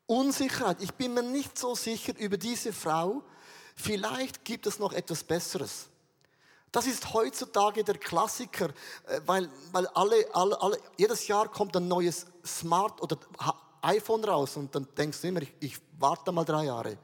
Unsicherheit. 0.08 0.82
Ich 0.82 0.94
bin 0.94 1.14
mir 1.14 1.24
nicht 1.24 1.58
so 1.58 1.76
sicher 1.76 2.14
über 2.18 2.38
diese 2.38 2.74
Frau. 2.74 3.24
Vielleicht 3.76 4.46
gibt 4.46 4.68
es 4.68 4.80
noch 4.80 4.94
etwas 4.94 5.24
Besseres. 5.24 5.88
Das 6.72 6.88
ist 6.88 7.14
heutzutage 7.14 7.84
der 7.84 7.98
Klassiker, 7.98 8.70
äh, 9.08 9.22
weil, 9.26 9.50
weil 9.72 9.88
alle, 9.88 10.26
alle, 10.34 10.62
alle, 10.62 10.78
jedes 10.98 11.28
Jahr 11.28 11.50
kommt 11.50 11.76
ein 11.78 11.88
neues 11.88 12.26
Smart 12.46 13.02
oder 13.02 13.18
iPhone 13.82 14.24
raus 14.24 14.58
und 14.58 14.76
dann 14.76 14.88
denkst 14.98 15.22
du 15.22 15.28
immer, 15.28 15.42
ich, 15.42 15.54
ich 15.60 15.78
warte 15.98 16.32
mal 16.32 16.44
drei 16.44 16.66
Jahre. 16.66 16.98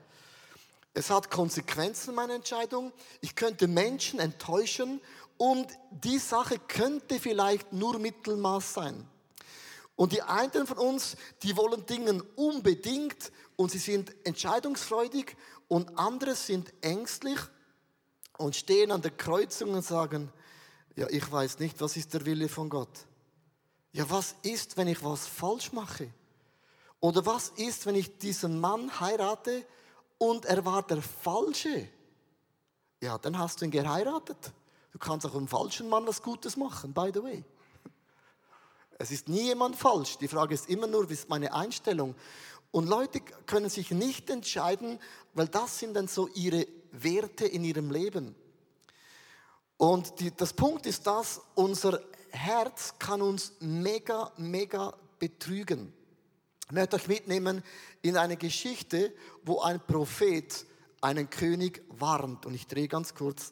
Es 0.94 1.10
hat 1.10 1.32
Konsequenzen, 1.32 2.14
meine 2.14 2.34
Entscheidung. 2.34 2.92
Ich 3.22 3.36
könnte 3.36 3.68
Menschen 3.68 4.20
enttäuschen 4.20 5.00
und 5.38 5.68
die 5.90 6.20
Sache 6.20 6.60
könnte 6.60 7.20
vielleicht 7.20 7.72
nur 7.72 7.98
Mittelmaß 7.98 8.74
sein. 8.74 9.08
Und 10.02 10.14
die 10.14 10.24
einen 10.24 10.66
von 10.66 10.80
uns, 10.80 11.16
die 11.44 11.56
wollen 11.56 11.86
Dinge 11.86 12.24
unbedingt 12.36 13.32
und 13.56 13.70
sie 13.70 13.78
sind 13.78 14.12
entscheidungsfreudig 14.26 15.38
und 15.68 15.96
andere 15.96 16.34
sind 16.34 16.74
ängstlich 16.82 17.38
und 18.40 18.56
stehen 18.56 18.92
an 18.92 19.04
der 19.04 19.12
Kreuzung 19.12 19.76
und 19.76 19.86
sagen, 19.86 20.34
ja, 20.96 21.06
ich 21.08 21.32
weiß 21.32 21.60
nicht, 21.60 21.80
was 21.80 21.98
ist 21.98 22.16
der 22.16 22.26
Wille 22.26 22.50
von 22.50 22.68
Gott. 22.68 23.06
Ja, 23.92 24.10
was 24.10 24.34
ist, 24.42 24.76
wenn 24.76 24.88
ich 24.88 25.04
was 25.04 25.28
falsch 25.28 25.72
mache? 25.72 26.12
Oder 27.00 27.24
was 27.28 27.50
ist, 27.50 27.86
wenn 27.86 27.94
ich 27.94 28.18
diesen 28.18 28.60
Mann 28.60 29.00
heirate 29.00 29.68
und 30.18 30.46
er 30.46 30.66
war 30.66 30.82
der 30.82 31.04
Falsche? 31.04 31.88
Ja, 33.02 33.20
dann 33.20 33.38
hast 33.38 33.62
du 33.62 33.66
ihn 33.66 33.72
geheiratet. 33.72 34.52
Du 34.94 34.98
kannst 34.98 35.28
auch 35.28 35.36
einem 35.36 35.48
falschen 35.48 35.88
Mann 35.90 36.08
was 36.08 36.24
Gutes 36.24 36.58
machen, 36.58 36.92
by 36.92 37.12
the 37.14 37.22
way. 37.22 37.46
Es 38.98 39.12
ist 39.12 39.30
nie 39.30 39.44
jemand 39.44 39.76
falsch. 39.76 40.18
Die 40.18 40.28
Frage 40.28 40.54
ist 40.54 40.70
immer 40.70 40.88
nur, 40.88 41.10
wie 41.10 41.14
ist 41.14 41.30
meine 41.30 41.54
Einstellung? 41.54 42.16
Und 42.72 42.88
Leute 42.88 43.20
können 43.46 43.70
sich 43.70 43.92
nicht 43.92 44.30
entscheiden, 44.30 45.00
weil 45.34 45.48
das 45.48 45.80
sind 45.80 45.94
dann 45.94 46.08
so 46.08 46.28
ihre 46.30 46.66
Werte 46.92 47.46
in 47.46 47.64
ihrem 47.64 47.92
Leben. 47.92 48.36
Und 49.78 50.20
die, 50.20 50.36
das 50.36 50.54
Punkt 50.54 50.86
ist 50.86 51.08
dass 51.08 51.42
unser 51.56 52.02
Herz 52.30 52.94
kann 53.00 53.22
uns 53.22 53.54
mega, 53.60 54.32
mega 54.38 54.94
betrügen. 55.20 55.92
Ich 56.68 56.72
möchte 56.72 56.96
euch 56.96 57.08
mitnehmen 57.08 57.64
in 58.02 58.16
eine 58.16 58.38
Geschichte, 58.38 59.14
wo 59.44 59.60
ein 59.60 59.86
Prophet 59.86 60.66
einen 61.02 61.30
König 61.30 61.84
warnt. 61.90 62.46
Und 62.46 62.54
ich 62.54 62.68
drehe 62.68 62.88
ganz 62.88 63.14
kurz 63.14 63.52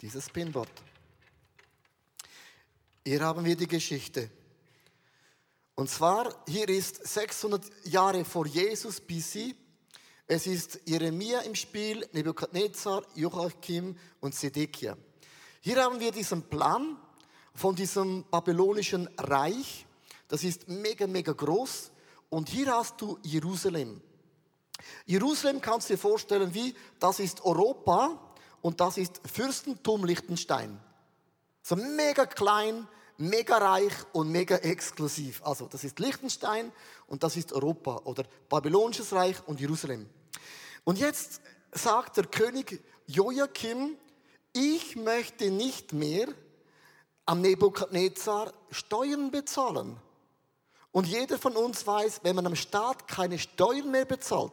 dieses 0.00 0.28
Pinboard. 0.30 0.70
Hier 3.06 3.20
haben 3.20 3.44
wir 3.44 3.54
die 3.54 3.68
Geschichte. 3.68 4.30
Und 5.74 5.90
zwar, 5.90 6.42
hier 6.48 6.66
ist 6.70 7.06
600 7.06 7.62
Jahre 7.84 8.24
vor 8.24 8.46
Jesus 8.46 8.98
BC. 8.98 9.54
Es 10.26 10.46
ist 10.46 10.80
Jeremia 10.86 11.40
im 11.40 11.54
Spiel, 11.54 12.08
Nebukadnezar, 12.12 13.02
Joachim 13.14 13.94
und 14.20 14.34
Sedekia. 14.34 14.96
Hier 15.60 15.84
haben 15.84 16.00
wir 16.00 16.12
diesen 16.12 16.44
Plan 16.44 16.96
von 17.52 17.76
diesem 17.76 18.24
babylonischen 18.30 19.06
Reich. 19.18 19.84
Das 20.26 20.42
ist 20.42 20.66
mega, 20.68 21.06
mega 21.06 21.32
groß. 21.32 21.90
Und 22.30 22.48
hier 22.48 22.74
hast 22.74 22.98
du 23.02 23.18
Jerusalem. 23.22 24.00
Jerusalem 25.04 25.60
kannst 25.60 25.90
du 25.90 25.94
dir 25.94 25.98
vorstellen 25.98 26.54
wie, 26.54 26.74
das 26.98 27.20
ist 27.20 27.44
Europa 27.44 28.18
und 28.62 28.80
das 28.80 28.96
ist 28.96 29.20
Fürstentum 29.30 30.06
Liechtenstein. 30.06 30.80
So 31.66 31.76
mega 31.76 32.26
klein, 32.26 32.86
mega 33.16 33.56
reich 33.56 33.94
und 34.12 34.30
mega 34.30 34.56
exklusiv. 34.56 35.40
Also 35.42 35.66
das 35.66 35.82
ist 35.82 35.98
Liechtenstein 35.98 36.70
und 37.06 37.22
das 37.22 37.38
ist 37.38 37.54
Europa 37.54 38.02
oder 38.04 38.24
Babylonisches 38.50 39.14
Reich 39.14 39.36
und 39.46 39.58
Jerusalem. 39.60 40.06
Und 40.84 40.98
jetzt 40.98 41.40
sagt 41.72 42.18
der 42.18 42.26
König 42.26 42.84
Joachim, 43.06 43.96
ich 44.52 44.94
möchte 44.96 45.50
nicht 45.50 45.94
mehr 45.94 46.28
am 47.24 47.40
Nebukadnezar 47.40 48.52
Steuern 48.70 49.30
bezahlen. 49.30 49.96
Und 50.92 51.06
jeder 51.06 51.38
von 51.38 51.56
uns 51.56 51.86
weiß, 51.86 52.20
wenn 52.24 52.36
man 52.36 52.46
am 52.46 52.56
Staat 52.56 53.08
keine 53.08 53.38
Steuern 53.38 53.90
mehr 53.90 54.04
bezahlt, 54.04 54.52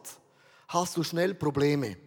hast 0.66 0.96
du 0.96 1.02
schnell 1.02 1.34
Probleme. 1.34 1.98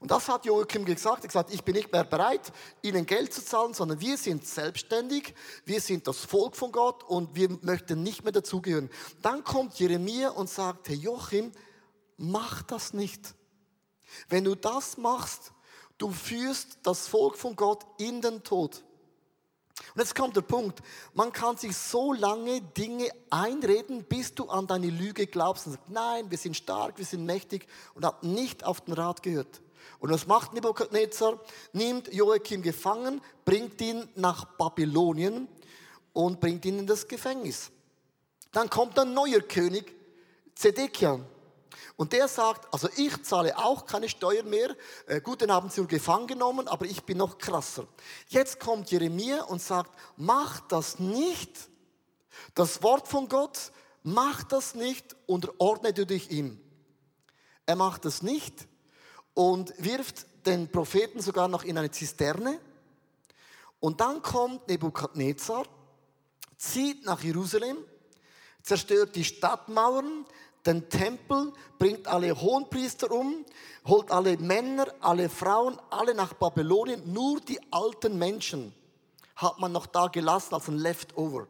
Und 0.00 0.10
das 0.10 0.28
hat 0.28 0.46
Joachim 0.46 0.86
gesagt. 0.86 1.24
Er 1.24 1.28
gesagt, 1.28 1.52
ich 1.52 1.62
bin 1.62 1.76
nicht 1.76 1.92
mehr 1.92 2.04
bereit, 2.04 2.52
ihnen 2.80 3.04
Geld 3.04 3.34
zu 3.34 3.44
zahlen, 3.44 3.74
sondern 3.74 4.00
wir 4.00 4.16
sind 4.16 4.46
selbstständig, 4.46 5.34
wir 5.66 5.80
sind 5.80 6.06
das 6.06 6.24
Volk 6.24 6.56
von 6.56 6.72
Gott 6.72 7.04
und 7.04 7.34
wir 7.36 7.50
möchten 7.60 8.02
nicht 8.02 8.24
mehr 8.24 8.32
dazugehören. 8.32 8.88
Dann 9.20 9.44
kommt 9.44 9.78
Jeremia 9.78 10.30
und 10.30 10.48
sagt, 10.48 10.88
Herr 10.88 10.96
Joachim, 10.96 11.52
mach 12.16 12.62
das 12.62 12.94
nicht. 12.94 13.34
Wenn 14.28 14.44
du 14.44 14.54
das 14.54 14.96
machst, 14.96 15.52
du 15.98 16.10
führst 16.10 16.78
das 16.82 17.06
Volk 17.06 17.36
von 17.36 17.54
Gott 17.54 17.84
in 17.98 18.22
den 18.22 18.42
Tod. 18.42 18.82
Und 19.94 20.00
jetzt 20.00 20.14
kommt 20.14 20.36
der 20.36 20.42
Punkt, 20.42 20.80
man 21.14 21.32
kann 21.32 21.56
sich 21.56 21.76
so 21.76 22.12
lange 22.12 22.60
Dinge 22.60 23.08
einreden, 23.28 24.04
bis 24.04 24.34
du 24.34 24.48
an 24.48 24.66
deine 24.66 24.88
Lüge 24.88 25.26
glaubst 25.26 25.66
und 25.66 25.72
sagst, 25.72 25.90
nein, 25.90 26.30
wir 26.30 26.38
sind 26.38 26.56
stark, 26.56 26.96
wir 26.98 27.04
sind 27.04 27.24
mächtig 27.24 27.66
und 27.94 28.04
hat 28.04 28.22
nicht 28.22 28.64
auf 28.64 28.80
den 28.82 28.94
Rat 28.94 29.22
gehört. 29.22 29.60
Und 29.98 30.10
was 30.10 30.26
macht 30.26 30.52
Nebuchadnezzar? 30.54 31.38
Nimmt 31.72 32.12
Joachim 32.12 32.62
gefangen, 32.62 33.20
bringt 33.44 33.80
ihn 33.80 34.08
nach 34.14 34.44
Babylonien 34.56 35.48
und 36.12 36.40
bringt 36.40 36.64
ihn 36.64 36.80
in 36.80 36.86
das 36.86 37.06
Gefängnis. 37.06 37.70
Dann 38.52 38.68
kommt 38.68 38.98
ein 38.98 39.14
neuer 39.14 39.40
König, 39.40 39.94
Zedekia. 40.54 41.20
Und 41.96 42.14
der 42.14 42.28
sagt, 42.28 42.72
also 42.72 42.88
ich 42.96 43.22
zahle 43.24 43.58
auch 43.58 43.84
keine 43.84 44.08
Steuern 44.08 44.48
mehr. 44.48 44.74
Äh, 45.06 45.20
gut, 45.20 45.42
den 45.42 45.52
haben 45.52 45.68
sie 45.68 45.86
gefangen 45.86 46.26
genommen, 46.26 46.66
aber 46.66 46.86
ich 46.86 47.02
bin 47.04 47.18
noch 47.18 47.36
krasser. 47.36 47.86
Jetzt 48.28 48.58
kommt 48.58 48.90
Jeremia 48.90 49.42
und 49.44 49.60
sagt, 49.60 49.92
mach 50.16 50.60
das 50.60 50.98
nicht. 50.98 51.68
Das 52.54 52.82
Wort 52.82 53.06
von 53.06 53.28
Gott, 53.28 53.70
mach 54.02 54.42
das 54.44 54.74
nicht, 54.74 55.14
unterordne 55.26 55.92
du 55.92 56.06
dich 56.06 56.30
ihm. 56.30 56.58
Er 57.66 57.76
macht 57.76 58.06
das 58.06 58.22
nicht 58.22 58.66
und 59.34 59.72
wirft 59.78 60.26
den 60.46 60.70
Propheten 60.70 61.20
sogar 61.20 61.48
noch 61.48 61.64
in 61.64 61.78
eine 61.78 61.90
Zisterne. 61.90 62.60
Und 63.78 64.00
dann 64.00 64.22
kommt 64.22 64.68
Nebukadnezar, 64.68 65.64
zieht 66.56 67.04
nach 67.04 67.22
Jerusalem, 67.22 67.78
zerstört 68.62 69.16
die 69.16 69.24
Stadtmauern, 69.24 70.26
den 70.66 70.88
Tempel, 70.90 71.52
bringt 71.78 72.06
alle 72.06 72.38
Hohenpriester 72.38 73.10
um, 73.10 73.46
holt 73.86 74.10
alle 74.10 74.36
Männer, 74.36 74.86
alle 75.00 75.30
Frauen, 75.30 75.80
alle 75.88 76.14
nach 76.14 76.34
Babylonien, 76.34 77.10
nur 77.10 77.40
die 77.40 77.58
alten 77.72 78.18
Menschen 78.18 78.74
hat 79.36 79.58
man 79.58 79.72
noch 79.72 79.86
da 79.86 80.08
gelassen 80.08 80.54
als 80.54 80.68
ein 80.68 80.76
Leftover. 80.76 81.46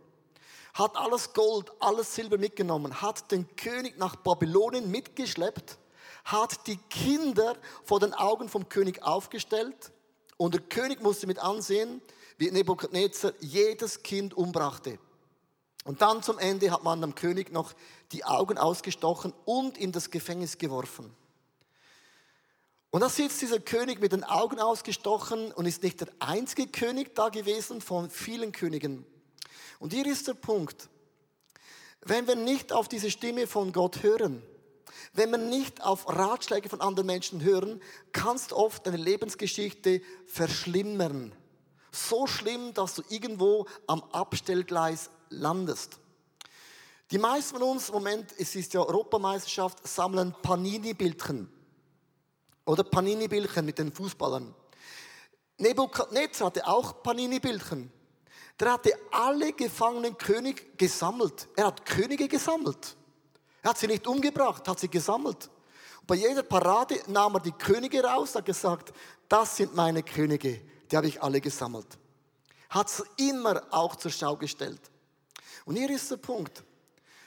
Hat 0.75 0.97
alles 0.97 1.33
Gold, 1.33 1.73
alles 1.81 2.14
Silber 2.14 2.38
mitgenommen, 2.38 3.03
hat 3.03 3.33
den 3.33 3.57
König 3.57 3.99
nach 3.99 4.14
Babylonien 4.14 4.88
mitgeschleppt, 4.90 5.77
hat 6.24 6.66
die 6.66 6.76
Kinder 6.76 7.56
vor 7.85 8.00
den 8.00 8.14
Augen 8.14 8.48
vom 8.48 8.68
König 8.68 9.02
aufgestellt 9.02 9.92
und 10.37 10.54
der 10.54 10.62
König 10.62 11.02
musste 11.02 11.26
mit 11.26 11.38
ansehen, 11.38 12.00
wie 12.38 12.50
Nebuchadnezzar 12.50 13.33
jedes 13.40 14.02
Kind 14.02 14.35
umbrachte. 14.35 14.98
Und 15.85 16.02
dann 16.02 16.22
zum 16.22 16.38
Ende 16.38 16.70
hat 16.70 16.85
man 16.85 17.00
dem 17.00 17.14
König 17.14 17.52
noch 17.52 17.72
die 18.12 18.24
Augen 18.24 18.59
ausgestochen 18.59 19.33
und 19.44 19.78
in 19.78 19.92
das 19.92 20.11
Gefängnis 20.11 20.59
geworfen. 20.59 21.14
Und 22.90 23.02
da 23.02 23.09
sitzt 23.09 23.40
dieser 23.40 23.61
König 23.61 24.00
mit 24.00 24.12
den 24.12 24.24
Augen 24.24 24.59
ausgestochen 24.59 25.52
und 25.52 25.66
ist 25.66 25.83
nicht 25.83 26.00
der 26.00 26.09
einzige 26.18 26.66
König 26.66 27.14
da 27.14 27.28
gewesen 27.28 27.80
von 27.80 28.11
vielen 28.11 28.52
Königen. 28.52 29.06
Und 29.78 29.92
hier 29.92 30.06
ist 30.06 30.26
der 30.26 30.35
Punkt. 30.35 30.88
Wenn 32.02 32.26
wir 32.26 32.35
nicht 32.35 32.72
auf 32.72 32.88
diese 32.88 33.11
Stimme 33.11 33.46
von 33.46 33.72
Gott 33.72 34.02
hören, 34.02 34.42
wenn 35.13 35.31
wir 35.31 35.39
nicht 35.39 35.83
auf 35.83 36.09
Ratschläge 36.09 36.69
von 36.69 36.81
anderen 36.81 37.07
Menschen 37.07 37.43
hören, 37.43 37.81
kannst 38.13 38.53
oft 38.53 38.87
deine 38.87 38.97
Lebensgeschichte 38.97 40.03
verschlimmern. 40.27 41.33
So 41.93 42.27
schlimm, 42.27 42.73
dass 42.75 42.95
du 42.95 43.03
irgendwo 43.09 43.67
am 43.87 44.03
Abstellgleis 44.13 45.11
landest. 45.29 45.99
Die 47.11 47.19
meisten 47.19 47.59
von 47.59 47.63
uns 47.63 47.91
Moment, 47.91 48.33
es 48.39 48.55
ist 48.55 48.73
ja 48.73 48.81
Europameisterschaft, 48.81 49.87
sammeln 49.87 50.35
Panini-Bildchen. 50.43 51.51
Oder 52.65 52.85
Panini-Bildchen 52.85 53.65
mit 53.65 53.79
den 53.79 53.93
Fußballern. 53.93 54.55
Nebukadnezar 55.59 56.47
hatte 56.47 56.67
auch 56.67 57.03
Panini-Bildchen. 57.03 57.91
Der 58.61 58.73
hatte 58.73 58.93
alle 59.11 59.53
gefangenen 59.53 60.17
Könige 60.17 60.63
gesammelt. 60.77 61.49
Er 61.57 61.67
hat 61.67 61.85
Könige 61.85 62.29
gesammelt. 62.29 62.97
Er 63.62 63.70
hat 63.70 63.79
sie 63.79 63.87
nicht 63.87 64.07
umgebracht, 64.07 64.66
hat 64.66 64.81
sie 64.81 64.88
gesammelt. 64.88 65.51
Und 66.01 66.07
bei 66.07 66.14
jeder 66.16 66.42
Parade 66.42 67.01
nahm 67.07 67.35
er 67.35 67.40
die 67.40 67.53
Könige 67.53 68.03
raus, 68.03 68.35
hat 68.35 68.44
gesagt, 68.44 68.92
das 69.29 69.57
sind 69.57 69.75
meine 69.75 70.03
Könige, 70.03 70.61
die 70.90 70.96
habe 70.96 71.07
ich 71.07 71.23
alle 71.23 71.40
gesammelt. 71.40 71.99
Hat 72.68 72.88
es 72.88 73.05
immer 73.16 73.62
auch 73.70 73.96
zur 73.96 74.11
Schau 74.11 74.37
gestellt. 74.37 74.81
Und 75.64 75.77
hier 75.77 75.90
ist 75.90 76.11
der 76.11 76.16
Punkt. 76.16 76.64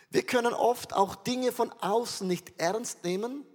Wir 0.09 0.23
können 0.23 0.53
oft 0.53 0.93
auch 0.93 1.15
Dinge 1.15 1.51
von 1.51 1.71
außen 1.81 2.27
nicht 2.27 2.53
ernst 2.59 3.03
nehmen 3.03 3.45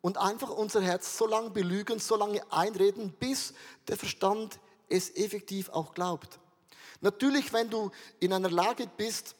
und 0.00 0.18
einfach 0.18 0.50
unser 0.50 0.80
Herz 0.80 1.18
so 1.18 1.26
lange 1.26 1.50
belügen, 1.50 1.98
so 1.98 2.16
lange 2.16 2.40
einreden, 2.50 3.12
bis 3.18 3.54
der 3.88 3.96
Verstand 3.96 4.58
es 4.88 5.14
effektiv 5.16 5.68
auch 5.70 5.94
glaubt. 5.94 6.38
Natürlich, 7.00 7.52
wenn 7.52 7.70
du 7.70 7.90
in 8.20 8.32
einer 8.32 8.50
Lage 8.50 8.88
bist, 8.96 9.34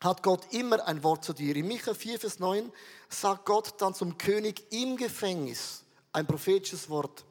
hat 0.00 0.22
Gott 0.22 0.52
immer 0.52 0.86
ein 0.86 1.02
Wort 1.04 1.24
zu 1.24 1.32
dir. 1.32 1.54
In 1.56 1.68
Micha 1.68 1.94
4, 1.94 2.18
Vers 2.18 2.38
9 2.38 2.72
sagt 3.08 3.44
Gott 3.44 3.74
dann 3.78 3.94
zum 3.94 4.16
König 4.16 4.64
im 4.72 4.96
Gefängnis 4.96 5.84
ein 6.12 6.26
prophetisches 6.26 6.88
Wort. 6.88 7.24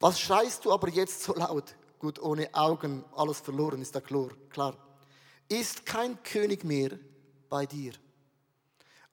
Was 0.00 0.20
schreist 0.20 0.64
du 0.64 0.72
aber 0.72 0.88
jetzt 0.88 1.22
so 1.22 1.34
laut? 1.34 1.74
Gut, 1.98 2.20
ohne 2.20 2.52
Augen, 2.54 3.04
alles 3.16 3.40
verloren, 3.40 3.80
ist 3.80 3.94
da 3.94 4.00
klar. 4.00 4.76
Ist 5.48 5.86
kein 5.86 6.22
König 6.22 6.64
mehr 6.64 6.98
bei 7.48 7.66
dir. 7.66 7.92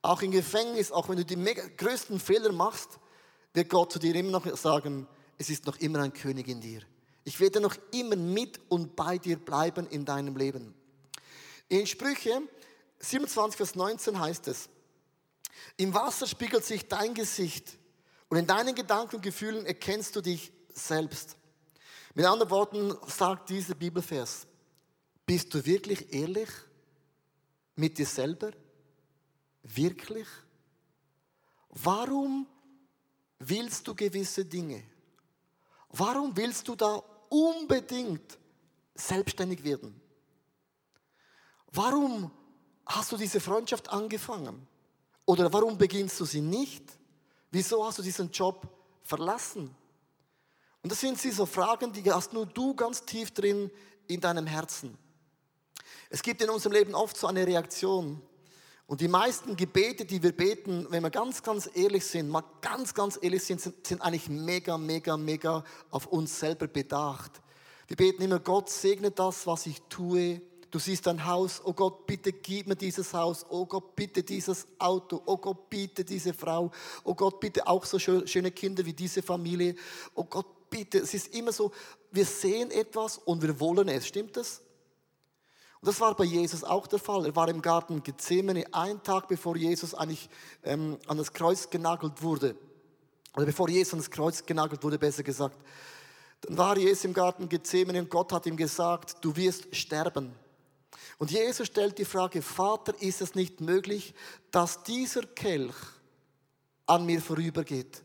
Auch 0.02 0.22
im 0.22 0.32
Gefängnis, 0.32 0.92
auch 0.92 1.10
wenn 1.10 1.18
du 1.18 1.26
die 1.26 1.36
größten 1.36 2.20
Fehler 2.20 2.52
machst, 2.52 3.00
wird 3.54 3.70
Gott 3.70 3.92
zu 3.92 4.00
dir 4.00 4.14
immer 4.16 4.32
noch 4.32 4.58
sagen, 4.58 5.08
es 5.38 5.50
ist 5.50 5.66
noch 5.66 5.78
immer 5.78 6.00
ein 6.00 6.14
König 6.14 6.48
in 6.48 6.62
dir. 6.62 6.82
Ich 7.24 7.40
werde 7.40 7.60
noch 7.60 7.76
immer 7.92 8.16
mit 8.16 8.60
und 8.70 8.96
bei 8.96 9.18
dir 9.18 9.38
bleiben 9.38 9.88
in 9.88 10.06
deinem 10.06 10.36
Leben. 10.36 10.76
In 11.68 11.88
Sprüche 11.88 12.42
27, 13.00 13.58
Vers 13.58 13.76
19 13.76 14.20
heißt 14.20 14.48
es, 14.48 14.70
im 15.78 15.94
Wasser 15.94 16.28
spiegelt 16.28 16.66
sich 16.66 16.88
dein 16.88 17.14
Gesicht 17.14 17.78
und 18.30 18.38
in 18.38 18.48
deinen 18.48 18.76
Gedanken 18.76 19.18
und 19.18 19.22
Gefühlen 19.22 19.66
erkennst 19.66 20.16
du 20.16 20.22
dich 20.22 20.52
selbst. 20.74 21.36
Mit 22.14 22.26
anderen 22.26 22.52
Worten 22.52 22.96
sagt 23.08 23.50
dieser 23.50 23.76
Bibelvers, 23.76 24.48
bist 25.26 25.54
du 25.54 25.66
wirklich 25.66 26.14
ehrlich 26.14 26.50
mit 27.76 27.98
dir 27.98 28.06
selber? 28.06 28.52
Wirklich? 29.64 30.28
Warum 31.70 32.48
willst 33.40 33.88
du 33.88 33.96
gewisse 33.96 34.46
Dinge? 34.46 34.84
Warum 35.90 36.36
willst 36.38 36.68
du 36.68 36.76
da 36.76 37.04
unbedingt 37.30 38.38
selbstständig 38.94 39.64
werden? 39.64 40.00
Warum 41.76 42.32
hast 42.86 43.12
du 43.12 43.18
diese 43.18 43.40
Freundschaft 43.40 43.90
angefangen? 43.90 44.66
Oder 45.26 45.52
warum 45.52 45.78
beginnst 45.78 46.20
du 46.20 46.26
sie 46.26 46.42
nicht? 46.42 46.84
Wieso 47.52 47.86
hast 47.86 47.98
du 47.98 48.04
diesen 48.04 48.32
Job 48.32 48.68
verlassen? 49.04 49.76
Und 50.82 50.92
das 50.92 51.02
sind 51.02 51.20
so 51.20 51.46
Fragen, 51.46 51.92
die 51.92 52.12
hast 52.12 52.32
nur 52.32 52.46
du 52.46 52.76
ganz 52.76 53.04
tief 53.04 53.32
drin 53.32 53.72
in 54.08 54.22
deinem 54.22 54.46
Herzen. 54.46 54.98
Es 56.10 56.22
gibt 56.22 56.42
in 56.42 56.50
unserem 56.50 56.74
Leben 56.74 56.96
oft 56.96 57.18
so 57.18 57.28
eine 57.28 57.46
Reaktion. 57.46 58.22
Und 58.88 59.02
die 59.02 59.08
meisten 59.08 59.56
Gebete, 59.56 60.06
die 60.06 60.22
wir 60.22 60.32
beten, 60.32 60.86
wenn 60.92 61.02
wir 61.02 61.10
ganz, 61.10 61.42
ganz 61.42 61.68
ehrlich 61.74 62.06
sind, 62.06 62.30
mal 62.30 62.44
ganz, 62.62 62.94
ganz 62.94 63.18
ehrlich 63.20 63.44
sind, 63.44 63.60
sind, 63.60 63.86
sind 63.86 64.02
eigentlich 64.02 64.30
mega, 64.30 64.78
mega, 64.78 65.18
mega 65.18 65.64
auf 65.90 66.06
uns 66.06 66.40
selber 66.40 66.68
bedacht. 66.68 67.42
Wir 67.88 67.98
beten 67.98 68.22
immer, 68.22 68.40
Gott 68.40 68.70
segne 68.70 69.10
das, 69.10 69.48
was 69.48 69.66
ich 69.66 69.82
tue. 69.90 70.42
Du 70.72 70.80
siehst 70.80 71.08
ein 71.08 71.26
Haus, 71.26 71.62
oh 71.64 71.74
Gott, 71.74 72.06
bitte 72.06 72.34
gib 72.34 72.68
mir 72.68 72.76
dieses 72.76 73.14
Haus, 73.14 73.46
oh 73.50 73.66
Gott, 73.66 73.96
bitte 73.96 74.24
dieses 74.24 74.68
Auto, 74.80 75.22
oh 75.26 75.38
Gott, 75.38 75.70
bitte 75.70 76.04
diese 76.04 76.34
Frau, 76.34 76.72
oh 77.04 77.16
Gott, 77.16 77.40
bitte 77.40 77.66
auch 77.68 77.86
so 77.86 77.98
schöne 78.00 78.52
Kinder 78.52 78.86
wie 78.86 78.94
diese 78.94 79.22
Familie, 79.22 79.76
oh 80.16 80.26
Gott, 80.26 80.70
bitte. 80.70 81.00
Es 81.00 81.14
ist 81.14 81.34
immer 81.34 81.52
so, 81.52 81.72
wir 82.12 82.26
sehen 82.26 82.72
etwas 82.72 83.18
und 83.18 83.42
wir 83.42 83.60
wollen 83.60 83.88
es, 83.88 84.08
stimmt 84.08 84.36
das? 84.36 84.62
Und 85.82 85.90
das 85.90 86.00
war 86.00 86.16
bei 86.16 86.24
Jesus 86.24 86.64
auch 86.64 86.88
der 86.88 87.00
Fall. 87.00 87.26
Er 87.26 87.36
war 87.36 87.48
im 87.48 87.62
Garten 87.62 88.02
Gethsemane, 88.02 88.66
einen 88.74 89.04
Tag 89.04 89.28
bevor 89.28 89.56
Jesus 89.56 89.94
eigentlich 89.94 90.30
ähm, 90.64 90.98
an 91.08 91.18
das 91.18 91.32
Kreuz 91.32 91.70
genagelt 91.70 92.22
wurde. 92.22 92.56
Oder 93.36 93.46
bevor 93.46 93.70
Jesus 93.70 93.94
an 93.94 94.00
das 94.00 94.10
Kreuz 94.10 94.46
genagelt 94.46 94.84
wurde, 94.84 94.98
besser 94.98 95.24
gesagt. 95.24 95.58
Dann 96.42 96.58
war 96.58 96.78
Jesus 96.78 97.06
im 97.06 97.14
Garten 97.14 97.50
Gethsemane 97.50 98.00
und 98.00 98.10
Gott 98.10 98.32
hat 98.34 98.46
ihm 98.46 98.58
gesagt, 98.58 99.18
du 99.22 99.36
wirst 99.36 99.76
sterben. 99.76 100.34
Und 101.18 101.32
Jesus 101.32 101.68
stellt 101.68 101.98
die 101.98 102.06
Frage, 102.06 102.42
Vater, 102.42 102.94
ist 103.02 103.22
es 103.22 103.36
nicht 103.36 103.62
möglich, 103.62 104.14
dass 104.52 104.84
dieser 104.84 105.24
Kelch 105.24 105.76
an 106.86 107.06
mir 107.06 107.22
vorübergeht? 107.22 108.04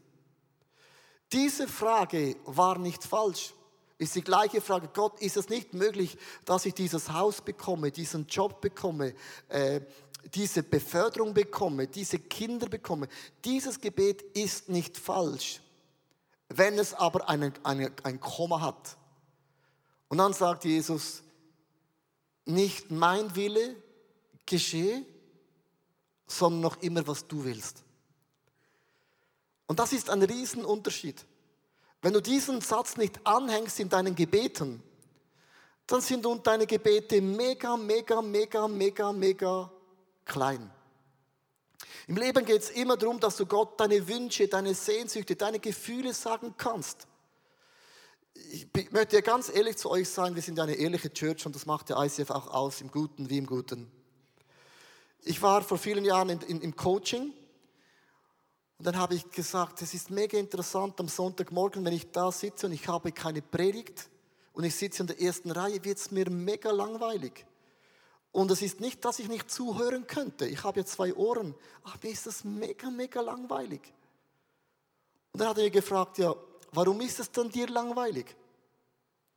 Diese 1.33 1.69
Frage 1.69 2.37
war 2.45 2.79
nicht 2.79 3.05
falsch 3.05 3.55
ist 4.01 4.15
die 4.15 4.23
gleiche 4.23 4.63
Frage, 4.63 4.89
Gott, 4.89 5.21
ist 5.21 5.37
es 5.37 5.51
nicht 5.51 5.75
möglich, 5.75 6.17
dass 6.47 6.65
ich 6.65 6.73
dieses 6.73 7.13
Haus 7.13 7.43
bekomme, 7.43 7.91
diesen 7.91 8.27
Job 8.27 8.63
bekomme, 8.63 9.15
äh, 9.51 9.83
diese 10.33 10.63
Beförderung 10.63 11.35
bekomme, 11.35 11.87
diese 11.87 12.19
Kinder 12.19 12.67
bekomme? 12.67 13.09
Dieses 13.45 13.79
Gebet 13.79 14.23
ist 14.35 14.71
nicht 14.71 14.97
falsch, 14.97 15.61
wenn 16.49 16.79
es 16.79 16.95
aber 16.95 17.29
eine, 17.29 17.53
eine, 17.63 17.93
ein 18.03 18.19
Komma 18.21 18.63
hat. 18.63 18.97
Und 20.09 20.17
dann 20.17 20.33
sagt 20.33 20.65
Jesus, 20.65 21.23
nicht 22.51 22.91
mein 22.91 23.35
Wille 23.35 23.77
geschehe, 24.47 25.05
sondern 26.27 26.61
noch 26.61 26.83
immer, 26.83 27.07
was 27.07 27.27
du 27.27 27.45
willst. 27.45 27.83
Und 29.67 29.79
das 29.79 29.93
ist 29.93 30.11
ein 30.11 30.23
Riesenunterschied. 30.23 31.25
Wenn 32.03 32.13
du 32.13 32.21
diesen 32.21 32.61
Satz 32.61 32.97
nicht 32.97 33.25
anhängst 33.25 33.79
in 33.79 33.89
deinen 33.89 34.15
Gebeten, 34.15 34.83
dann 35.87 36.01
sind 36.01 36.25
deine 36.47 36.67
Gebete 36.67 37.21
mega, 37.21 37.77
mega, 37.77 38.23
mega, 38.23 38.69
mega, 38.69 39.13
mega 39.13 39.71
klein. 40.25 40.71
Im 42.07 42.17
Leben 42.17 42.45
geht 42.45 42.63
es 42.63 42.71
immer 42.71 42.97
darum, 42.97 43.21
dass 43.21 43.37
du 43.37 43.47
Gott 43.47 43.79
deine 43.79 44.07
Wünsche, 44.09 44.49
deine 44.49 44.75
Sehnsüchte, 44.75 45.37
deine 45.37 45.59
Gefühle 45.59 46.15
sagen 46.15 46.55
kannst. 46.57 47.07
Ich 48.35 48.69
möchte 48.93 49.23
ganz 49.23 49.49
ehrlich 49.49 49.77
zu 49.77 49.91
euch 49.91 50.09
sein, 50.09 50.35
wir 50.35 50.43
sind 50.43 50.59
eine 50.61 50.75
ehrliche 50.75 51.13
Church 51.13 51.47
und 51.47 51.55
das 51.55 51.67
macht 51.67 51.91
ja 51.91 52.03
ICF 52.03 52.31
auch 52.31 52.49
aus, 52.49 52.81
im 52.81 52.91
Guten 52.91 53.29
wie 53.29 53.39
im 53.39 53.47
Guten. 53.47 53.91
Ich 55.23 55.43
war 55.43 55.63
vor 55.63 55.79
vielen 55.79 56.05
Jahren 56.05 56.31
in, 56.31 56.41
in, 56.43 56.61
im 56.61 56.77
Coaching 56.77 57.33
und 58.79 58.87
dann 58.87 58.97
habe 58.97 59.15
ich 59.15 59.31
gesagt, 59.31 59.83
es 59.83 59.93
ist 59.93 60.11
mega 60.11 60.39
interessant 60.39 60.99
am 61.01 61.09
Sonntagmorgen, 61.09 61.85
wenn 61.85 61.93
ich 61.93 62.11
da 62.11 62.33
sitze 62.33 62.67
und 62.67 62.73
ich 62.73 62.89
habe 62.89 63.13
keine 63.13 63.43
Predigt 63.43 64.09
und 64.53 64.65
ich 64.65 64.75
sitze 64.75 65.03
in 65.03 65.07
der 65.07 65.21
ersten 65.21 65.51
Reihe, 65.51 65.85
wird 65.85 65.99
es 65.99 66.11
mir 66.11 66.31
mega 66.31 66.71
langweilig. 66.71 67.45
Und 68.33 68.51
es 68.51 68.63
ist 68.63 68.81
nicht, 68.81 69.05
dass 69.05 69.19
ich 69.19 69.29
nicht 69.29 69.51
zuhören 69.51 70.07
könnte. 70.07 70.47
Ich 70.47 70.63
habe 70.63 70.81
ja 70.81 70.87
zwei 70.87 71.15
Ohren, 71.15 71.55
aber 71.83 71.95
mir 72.03 72.11
ist 72.11 72.27
das 72.27 72.45
mega, 72.45 72.89
mega 72.91 73.21
langweilig. 73.21 73.93
Und 75.33 75.41
dann 75.41 75.49
hat 75.49 75.59
er 75.59 75.71
gefragt, 75.71 76.19
ja, 76.19 76.35
warum 76.73 77.01
ist 77.01 77.21
es 77.21 77.31
denn 77.31 77.51
dir 77.51 77.69
langweilig? 77.69 78.35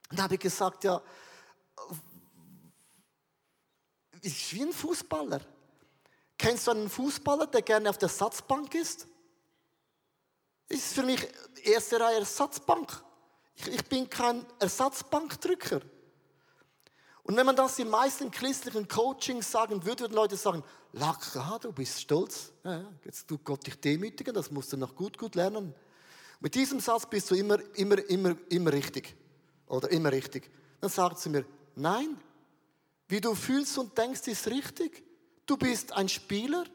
Und 0.09 0.17
dann 0.17 0.25
habe 0.25 0.35
ich 0.35 0.41
gesagt, 0.41 0.83
ja, 0.83 1.01
ich 4.21 4.53
wie 4.53 4.63
ein 4.63 4.73
Fußballer. 4.73 5.41
Kennst 6.37 6.67
du 6.67 6.71
einen 6.71 6.89
Fußballer, 6.89 7.47
der 7.47 7.61
gerne 7.61 7.89
auf 7.89 7.97
der 7.97 8.09
Satzbank 8.09 8.73
ist? 8.75 9.07
ist 10.73 10.93
für 10.93 11.03
mich 11.03 11.27
erste 11.63 11.99
Reihe 11.99 12.19
Ersatzbank. 12.19 13.03
Ich, 13.55 13.67
ich 13.67 13.85
bin 13.85 14.09
kein 14.09 14.45
Ersatzbankdrücker. 14.59 15.81
Und 17.23 17.37
wenn 17.37 17.45
man 17.45 17.55
das 17.55 17.79
in 17.79 17.89
meisten 17.89 18.31
christlichen 18.31 18.87
Coachings 18.87 19.49
sagen 19.49 19.85
würde, 19.85 20.03
würden 20.03 20.15
Leute 20.15 20.35
sagen, 20.35 20.63
Lack, 20.95 21.35
ah, 21.37 21.57
du 21.59 21.71
bist 21.71 22.01
stolz. 22.01 22.51
Ja, 22.63 22.83
jetzt 23.03 23.27
tut 23.27 23.43
Gott 23.43 23.65
dich 23.65 23.79
demütigen, 23.79 24.33
das 24.33 24.51
musst 24.51 24.73
du 24.73 24.77
noch 24.77 24.95
gut, 24.95 25.17
gut 25.17 25.35
lernen. 25.35 25.73
Mit 26.43 26.55
diesem 26.55 26.81
Satz 26.81 27.05
bist 27.05 27.31
du 27.31 27.35
immer, 27.35 27.57
immer, 27.75 27.97
immer, 28.09 28.35
immer 28.49 28.73
richtig. 28.73 29.15
Oder 29.65 29.89
immer 29.91 30.11
richtig. 30.11 30.51
Dann 30.81 30.89
sagt 30.89 31.19
sie 31.19 31.29
mir, 31.29 31.45
nein, 31.77 32.17
wie 33.07 33.21
du 33.21 33.33
fühlst 33.33 33.77
und 33.77 33.97
denkst, 33.97 34.27
ist 34.27 34.47
richtig. 34.47 35.03
Du 35.45 35.55
bist 35.55 35.93
ein 35.93 36.09
Spieler. 36.09 36.65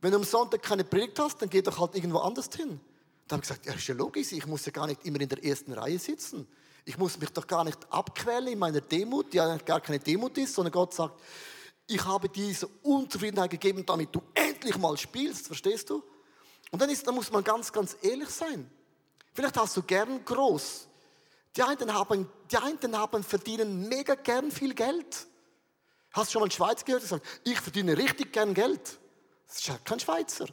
Wenn 0.00 0.10
du 0.10 0.16
am 0.16 0.24
Sonntag 0.24 0.60
keine 0.60 0.82
Predigt 0.82 1.20
hast, 1.20 1.40
dann 1.40 1.48
geh 1.48 1.62
doch 1.62 1.78
halt 1.78 1.94
irgendwo 1.94 2.18
anders 2.18 2.48
hin. 2.52 2.80
Da 3.28 3.36
habe 3.36 3.44
ich 3.44 3.48
gesagt, 3.48 3.66
ja, 3.66 3.74
ist 3.74 3.86
ja 3.86 3.94
logisch, 3.94 4.32
ich 4.32 4.44
muss 4.44 4.66
ja 4.66 4.72
gar 4.72 4.88
nicht 4.88 5.04
immer 5.04 5.20
in 5.20 5.28
der 5.28 5.44
ersten 5.44 5.72
Reihe 5.72 6.00
sitzen. 6.00 6.44
Ich 6.84 6.98
muss 6.98 7.16
mich 7.16 7.30
doch 7.30 7.46
gar 7.46 7.62
nicht 7.62 7.78
abquälen 7.88 8.48
in 8.48 8.58
meiner 8.58 8.80
Demut, 8.80 9.32
die 9.32 9.40
eigentlich 9.40 9.64
gar 9.64 9.80
keine 9.80 10.00
Demut 10.00 10.36
ist, 10.36 10.52
sondern 10.52 10.72
Gott 10.72 10.94
sagt, 10.94 11.20
ich 11.86 12.04
habe 12.04 12.28
diese 12.28 12.66
Unzufriedenheit 12.82 13.52
gegeben, 13.52 13.86
damit 13.86 14.12
du 14.12 14.20
endlich 14.34 14.76
mal 14.78 14.96
spielst, 14.96 15.46
verstehst 15.46 15.90
du? 15.90 16.02
Und 16.72 16.82
dann, 16.82 16.90
ist, 16.90 17.06
dann 17.06 17.14
muss 17.14 17.30
man 17.30 17.44
ganz, 17.44 17.72
ganz 17.72 17.96
ehrlich 18.02 18.30
sein. 18.30 18.68
Vielleicht 19.36 19.58
hast 19.58 19.76
du 19.76 19.82
gern 19.82 20.24
groß. 20.24 20.88
Die 21.54 21.62
einen 21.62 21.92
haben, 21.92 22.26
die 22.50 22.56
einen 22.56 22.96
haben 22.96 23.22
verdienen 23.22 23.86
mega 23.86 24.14
gern 24.14 24.50
viel 24.50 24.72
Geld. 24.72 25.26
Hast 26.12 26.28
du 26.28 26.32
schon 26.32 26.40
mal 26.40 26.46
in 26.46 26.52
Schweiz 26.52 26.82
gehört, 26.82 27.02
der 27.02 27.08
sagt, 27.10 27.26
ich 27.44 27.60
verdiene 27.60 27.98
richtig 27.98 28.32
gern 28.32 28.54
Geld. 28.54 28.98
Das 29.46 29.58
ist 29.58 29.66
ja 29.66 29.76
kein 29.84 30.00
Schweizer. 30.00 30.46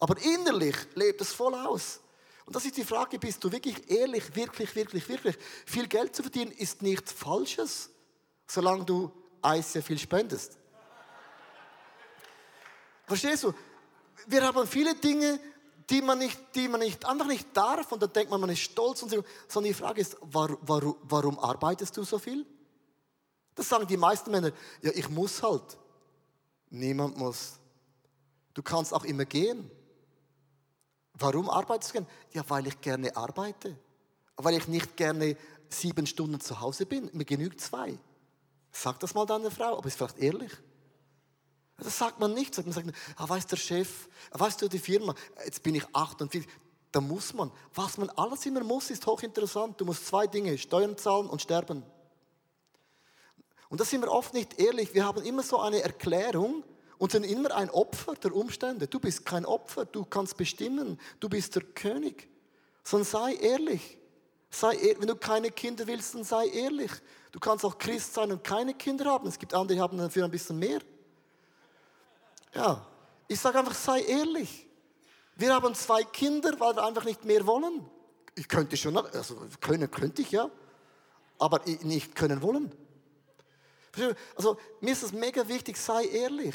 Aber 0.00 0.20
innerlich 0.20 0.74
lebt 0.96 1.20
es 1.20 1.32
voll 1.32 1.54
aus. 1.54 2.00
Und 2.44 2.56
das 2.56 2.64
ist 2.64 2.76
die 2.76 2.84
Frage, 2.84 3.16
bist 3.20 3.44
du 3.44 3.52
wirklich 3.52 3.88
ehrlich, 3.88 4.34
wirklich, 4.34 4.74
wirklich, 4.74 5.08
wirklich? 5.08 5.38
Viel 5.64 5.86
Geld 5.86 6.16
zu 6.16 6.22
verdienen 6.22 6.50
ist 6.50 6.82
nichts 6.82 7.12
Falsches, 7.12 7.90
solange 8.48 8.84
du 8.84 9.12
Eis 9.40 9.72
sehr 9.72 9.84
viel 9.84 9.98
spendest. 10.00 10.58
Verstehst 13.06 13.44
du? 13.44 13.54
Wir 14.26 14.42
haben 14.42 14.66
viele 14.66 14.96
Dinge, 14.96 15.38
die 15.88 16.02
man 16.02 16.18
nicht, 16.18 16.38
die 16.54 16.68
man 16.68 16.80
nicht, 16.80 17.04
einfach 17.04 17.26
nicht 17.26 17.56
darf 17.56 17.92
und 17.92 18.02
dann 18.02 18.12
denkt 18.12 18.30
man, 18.30 18.40
man 18.40 18.50
ist 18.50 18.60
stolz 18.60 19.02
und 19.02 19.10
so. 19.10 19.22
Sondern 19.48 19.72
die 19.72 19.74
Frage 19.74 20.00
ist, 20.00 20.16
warum, 20.20 20.58
warum, 20.62 20.96
warum 21.02 21.38
arbeitest 21.38 21.96
du 21.96 22.02
so 22.02 22.18
viel? 22.18 22.44
Das 23.54 23.68
sagen 23.68 23.86
die 23.86 23.96
meisten 23.96 24.30
Männer, 24.30 24.52
ja, 24.82 24.90
ich 24.94 25.08
muss 25.08 25.42
halt. 25.42 25.78
Niemand 26.70 27.16
muss. 27.16 27.54
Du 28.52 28.62
kannst 28.62 28.92
auch 28.92 29.04
immer 29.04 29.24
gehen. 29.24 29.70
Warum 31.14 31.48
arbeitest 31.48 31.90
du 31.90 31.92
gerne? 31.94 32.06
Ja, 32.32 32.44
weil 32.48 32.66
ich 32.66 32.80
gerne 32.80 33.16
arbeite. 33.16 33.76
Weil 34.36 34.56
ich 34.56 34.68
nicht 34.68 34.96
gerne 34.96 35.36
sieben 35.68 36.06
Stunden 36.06 36.40
zu 36.40 36.60
Hause 36.60 36.84
bin. 36.84 37.08
Mir 37.12 37.24
genügt 37.24 37.60
zwei. 37.60 37.98
Sag 38.72 39.00
das 39.00 39.14
mal 39.14 39.24
deiner 39.24 39.50
Frau, 39.50 39.78
aber 39.78 39.86
ist 39.86 39.96
vielleicht 39.96 40.18
ehrlich. 40.18 40.52
Das 41.78 41.98
sagt 41.98 42.20
man 42.20 42.32
nicht. 42.32 42.56
Man 42.56 42.72
sagt, 42.72 42.92
ah, 43.16 43.28
weißt 43.28 43.52
der 43.52 43.56
Chef, 43.56 44.08
weißt 44.32 44.62
du 44.62 44.68
die 44.68 44.78
Firma, 44.78 45.14
jetzt 45.44 45.62
bin 45.62 45.74
ich 45.74 45.84
48. 45.92 46.46
Da 46.92 47.00
muss 47.00 47.34
man. 47.34 47.50
Was 47.74 47.98
man 47.98 48.08
alles 48.10 48.46
immer 48.46 48.64
muss, 48.64 48.90
ist 48.90 49.06
hochinteressant. 49.06 49.78
Du 49.80 49.84
musst 49.84 50.06
zwei 50.06 50.26
Dinge, 50.26 50.56
Steuern 50.56 50.96
zahlen 50.96 51.28
und 51.28 51.42
sterben. 51.42 51.82
Und 53.68 53.80
da 53.80 53.84
sind 53.84 54.00
wir 54.00 54.10
oft 54.10 54.32
nicht 54.32 54.58
ehrlich. 54.58 54.94
Wir 54.94 55.04
haben 55.04 55.22
immer 55.22 55.42
so 55.42 55.58
eine 55.58 55.82
Erklärung 55.82 56.64
und 56.98 57.12
sind 57.12 57.24
immer 57.24 57.54
ein 57.54 57.68
Opfer 57.68 58.14
der 58.14 58.34
Umstände. 58.34 58.86
Du 58.86 58.98
bist 58.98 59.26
kein 59.26 59.44
Opfer, 59.44 59.84
du 59.84 60.04
kannst 60.04 60.36
bestimmen, 60.36 60.98
du 61.20 61.28
bist 61.28 61.54
der 61.54 61.62
König. 61.62 62.28
Sondern 62.84 63.06
sei 63.06 63.34
ehrlich. 63.34 63.98
Sei, 64.48 64.96
wenn 64.98 65.08
du 65.08 65.16
keine 65.16 65.50
Kinder 65.50 65.86
willst, 65.86 66.14
dann 66.14 66.24
sei 66.24 66.46
ehrlich. 66.46 66.92
Du 67.32 67.40
kannst 67.40 67.64
auch 67.64 67.76
Christ 67.76 68.14
sein 68.14 68.32
und 68.32 68.42
keine 68.42 68.72
Kinder 68.72 69.04
haben. 69.06 69.26
Es 69.28 69.38
gibt 69.38 69.52
andere, 69.52 69.74
die 69.74 69.80
haben 69.80 69.98
dafür 69.98 70.24
ein 70.24 70.30
bisschen 70.30 70.58
mehr. 70.58 70.80
Ja, 72.56 72.86
ich 73.28 73.38
sage 73.38 73.58
einfach, 73.58 73.74
sei 73.74 74.00
ehrlich. 74.00 74.66
Wir 75.36 75.54
haben 75.54 75.74
zwei 75.74 76.02
Kinder, 76.04 76.58
weil 76.58 76.74
wir 76.74 76.84
einfach 76.84 77.04
nicht 77.04 77.24
mehr 77.24 77.46
wollen. 77.46 77.84
Ich 78.34 78.48
könnte 78.48 78.76
schon, 78.76 78.96
also 78.96 79.36
können 79.60 79.90
könnte 79.90 80.22
ich 80.22 80.30
ja, 80.30 80.50
aber 81.38 81.60
nicht 81.82 82.14
können 82.14 82.40
wollen. 82.40 82.74
Also 84.34 84.58
mir 84.80 84.92
ist 84.92 85.02
es 85.02 85.12
mega 85.12 85.46
wichtig, 85.46 85.76
sei 85.76 86.06
ehrlich. 86.06 86.54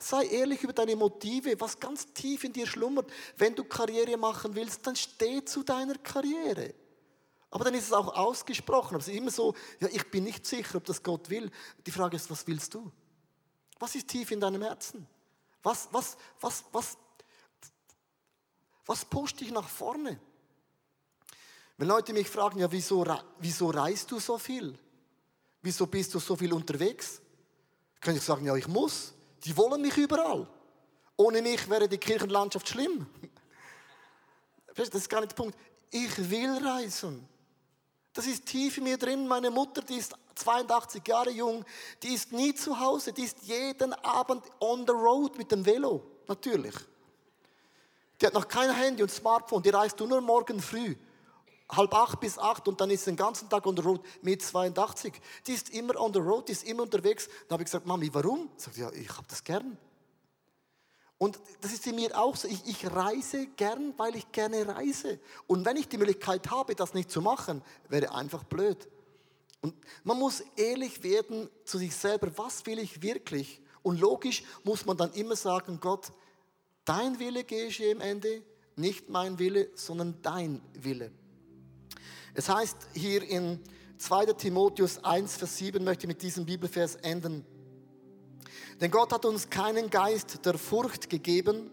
Sei 0.00 0.26
ehrlich 0.26 0.62
über 0.62 0.72
deine 0.72 0.94
Motive, 0.96 1.60
was 1.60 1.78
ganz 1.78 2.12
tief 2.12 2.44
in 2.44 2.52
dir 2.52 2.66
schlummert. 2.66 3.10
Wenn 3.36 3.54
du 3.54 3.64
Karriere 3.64 4.16
machen 4.16 4.54
willst, 4.54 4.86
dann 4.86 4.94
steh 4.94 5.44
zu 5.44 5.62
deiner 5.62 5.98
Karriere. 5.98 6.74
Aber 7.50 7.64
dann 7.64 7.74
ist 7.74 7.84
es 7.84 7.92
auch 7.92 8.14
ausgesprochen. 8.14 8.94
Aber 8.94 8.98
es 8.98 9.08
ist 9.08 9.16
immer 9.16 9.30
so, 9.30 9.54
ja, 9.80 9.88
ich 9.90 10.08
bin 10.08 10.24
nicht 10.24 10.46
sicher, 10.46 10.76
ob 10.76 10.84
das 10.84 11.02
Gott 11.02 11.30
will. 11.30 11.50
Die 11.84 11.90
Frage 11.90 12.16
ist, 12.16 12.30
was 12.30 12.46
willst 12.46 12.74
du? 12.74 12.92
Was 13.80 13.94
ist 13.94 14.08
tief 14.08 14.30
in 14.30 14.40
deinem 14.40 14.62
Herzen? 14.62 15.06
Was, 15.62 15.88
was, 15.90 16.16
was, 16.40 16.64
was, 16.72 16.96
was 18.86 19.04
pusht 19.04 19.40
dich 19.40 19.50
nach 19.50 19.68
vorne? 19.68 20.20
Wenn 21.76 21.88
Leute 21.88 22.12
mich 22.12 22.28
fragen, 22.28 22.58
ja, 22.58 22.70
wieso, 22.70 23.04
wieso 23.38 23.70
reist 23.70 24.10
du 24.10 24.18
so 24.18 24.36
viel? 24.36 24.76
Wieso 25.62 25.86
bist 25.86 26.14
du 26.14 26.18
so 26.18 26.36
viel 26.36 26.52
unterwegs? 26.52 27.20
Kann 28.00 28.16
ich 28.16 28.22
sagen, 28.22 28.44
ja, 28.46 28.54
ich 28.56 28.68
muss. 28.68 29.14
Die 29.44 29.56
wollen 29.56 29.80
mich 29.80 29.96
überall. 29.96 30.48
Ohne 31.16 31.42
mich 31.42 31.68
wäre 31.68 31.88
die 31.88 31.98
Kirchenlandschaft 31.98 32.68
schlimm. 32.68 33.06
Das 34.74 34.90
ist 34.90 35.10
gar 35.10 35.18
nicht 35.18 35.32
der 35.32 35.42
Punkt. 35.42 35.58
Ich 35.90 36.30
will 36.30 36.64
reisen. 36.64 37.28
Das 38.12 38.28
ist 38.28 38.46
tief 38.46 38.78
in 38.78 38.84
mir 38.84 38.96
drin. 38.96 39.26
Meine 39.26 39.50
Mutter, 39.50 39.82
die 39.82 39.96
ist 39.96 40.14
82 40.38 41.06
Jahre 41.06 41.30
jung, 41.30 41.64
die 42.02 42.14
ist 42.14 42.32
nie 42.32 42.54
zu 42.54 42.78
Hause, 42.78 43.12
die 43.12 43.22
ist 43.22 43.42
jeden 43.42 43.92
Abend 43.92 44.44
on 44.60 44.86
the 44.86 44.92
road 44.92 45.36
mit 45.36 45.50
dem 45.52 45.64
Velo, 45.64 46.02
natürlich. 46.26 46.74
Die 48.20 48.26
hat 48.26 48.34
noch 48.34 48.48
kein 48.48 48.74
Handy 48.74 49.02
und 49.02 49.10
Smartphone, 49.10 49.62
die 49.62 49.70
reist 49.70 49.98
nur 50.00 50.20
morgen 50.20 50.60
früh 50.60 50.96
halb 51.70 51.94
acht 51.94 52.20
bis 52.20 52.38
acht 52.38 52.66
und 52.66 52.80
dann 52.80 52.90
ist 52.90 53.04
sie 53.04 53.10
den 53.10 53.16
ganzen 53.16 53.48
Tag 53.48 53.66
on 53.66 53.76
the 53.76 53.82
road 53.82 54.00
mit 54.22 54.42
82. 54.42 55.12
Die 55.46 55.52
ist 55.52 55.70
immer 55.70 56.00
on 56.00 56.12
the 56.12 56.18
road, 56.18 56.48
die 56.48 56.52
ist 56.52 56.64
immer 56.64 56.82
unterwegs. 56.82 57.28
Dann 57.46 57.56
habe 57.56 57.62
ich 57.62 57.66
gesagt, 57.66 57.86
Mami, 57.86 58.12
warum? 58.12 58.50
Sagt 58.56 58.76
ja, 58.76 58.90
ich 58.92 59.08
habe 59.10 59.26
das 59.28 59.44
gern. 59.44 59.76
Und 61.18 61.38
das 61.60 61.72
ist 61.72 61.86
in 61.86 61.96
mir 61.96 62.16
auch 62.18 62.36
so. 62.36 62.46
Ich, 62.48 62.64
ich 62.66 62.90
reise 62.90 63.46
gern, 63.48 63.92
weil 63.96 64.14
ich 64.16 64.30
gerne 64.30 64.68
reise. 64.68 65.18
Und 65.46 65.64
wenn 65.64 65.76
ich 65.76 65.88
die 65.88 65.98
Möglichkeit 65.98 66.50
habe, 66.50 66.74
das 66.74 66.94
nicht 66.94 67.10
zu 67.10 67.20
machen, 67.20 67.62
wäre 67.88 68.14
einfach 68.14 68.44
blöd. 68.44 68.88
Und 69.60 69.74
man 70.04 70.18
muss 70.18 70.42
ehrlich 70.56 71.02
werden 71.02 71.48
zu 71.64 71.78
sich 71.78 71.94
selber, 71.94 72.30
was 72.36 72.64
will 72.66 72.78
ich 72.78 73.02
wirklich? 73.02 73.60
Und 73.82 74.00
logisch 74.00 74.44
muss 74.64 74.86
man 74.86 74.96
dann 74.96 75.12
immer 75.12 75.36
sagen, 75.36 75.78
Gott, 75.80 76.12
dein 76.84 77.18
Wille 77.18 77.44
gehe 77.44 77.66
ich 77.66 77.82
am 77.90 78.00
Ende, 78.00 78.42
nicht 78.76 79.08
mein 79.08 79.38
Wille, 79.38 79.70
sondern 79.74 80.16
dein 80.22 80.60
Wille. 80.74 81.10
Es 82.34 82.48
heißt 82.48 82.76
hier 82.94 83.22
in 83.22 83.60
2. 83.98 84.26
Timotheus 84.34 85.02
1, 85.02 85.36
Vers 85.36 85.58
7, 85.58 85.82
möchte 85.82 86.04
ich 86.04 86.08
mit 86.08 86.22
diesem 86.22 86.46
Bibelvers 86.46 86.94
enden. 86.96 87.44
Denn 88.80 88.92
Gott 88.92 89.12
hat 89.12 89.24
uns 89.24 89.50
keinen 89.50 89.90
Geist 89.90 90.44
der 90.46 90.56
Furcht 90.56 91.10
gegeben, 91.10 91.70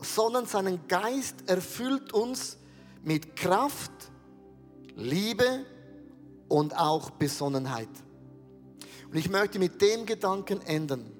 sondern 0.00 0.46
seinen 0.46 0.86
Geist 0.86 1.48
erfüllt 1.48 2.12
uns 2.12 2.58
mit 3.02 3.34
Kraft, 3.34 3.90
Liebe 4.94 5.64
und 6.52 6.76
auch 6.76 7.08
Besonnenheit. 7.08 7.88
Und 9.10 9.16
ich 9.16 9.30
möchte 9.30 9.58
mit 9.58 9.80
dem 9.80 10.04
Gedanken 10.04 10.60
enden. 10.60 11.10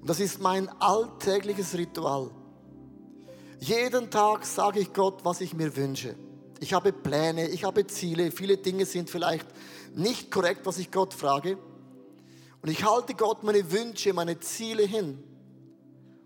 Und 0.00 0.10
das 0.10 0.18
ist 0.18 0.40
mein 0.40 0.68
alltägliches 0.80 1.74
Ritual. 1.74 2.32
Jeden 3.60 4.10
Tag 4.10 4.44
sage 4.44 4.80
ich 4.80 4.92
Gott, 4.92 5.24
was 5.24 5.40
ich 5.40 5.54
mir 5.54 5.76
wünsche. 5.76 6.16
Ich 6.58 6.74
habe 6.74 6.92
Pläne, 6.92 7.48
ich 7.50 7.62
habe 7.62 7.86
Ziele. 7.86 8.32
Viele 8.32 8.56
Dinge 8.56 8.84
sind 8.84 9.10
vielleicht 9.10 9.46
nicht 9.94 10.32
korrekt, 10.32 10.62
was 10.64 10.78
ich 10.78 10.90
Gott 10.90 11.14
frage. 11.14 11.56
Und 12.62 12.68
ich 12.68 12.84
halte 12.84 13.14
Gott 13.14 13.44
meine 13.44 13.70
Wünsche, 13.70 14.12
meine 14.12 14.40
Ziele 14.40 14.82
hin. 14.82 15.22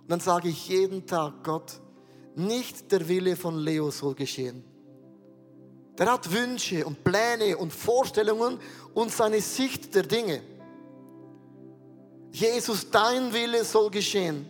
Und 0.00 0.10
dann 0.10 0.20
sage 0.20 0.48
ich 0.48 0.68
jeden 0.68 1.06
Tag, 1.06 1.44
Gott, 1.44 1.82
nicht 2.34 2.90
der 2.92 3.06
Wille 3.08 3.36
von 3.36 3.58
Leo 3.58 3.90
soll 3.90 4.14
geschehen. 4.14 4.64
Der 6.00 6.10
hat 6.10 6.32
Wünsche 6.32 6.86
und 6.86 7.04
Pläne 7.04 7.58
und 7.58 7.74
Vorstellungen 7.74 8.58
und 8.94 9.12
seine 9.12 9.42
Sicht 9.42 9.94
der 9.94 10.02
Dinge. 10.02 10.42
Jesus, 12.32 12.90
dein 12.90 13.30
Wille 13.34 13.62
soll 13.66 13.90
geschehen. 13.90 14.46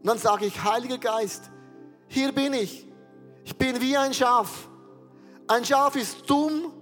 Und 0.00 0.06
dann 0.08 0.18
sage 0.18 0.46
ich, 0.46 0.64
Heiliger 0.64 0.98
Geist, 0.98 1.44
hier 2.08 2.32
bin 2.32 2.54
ich. 2.54 2.84
Ich 3.44 3.56
bin 3.56 3.80
wie 3.80 3.96
ein 3.96 4.12
Schaf. 4.12 4.68
Ein 5.46 5.64
Schaf 5.64 5.94
ist 5.94 6.28
dumm, 6.28 6.72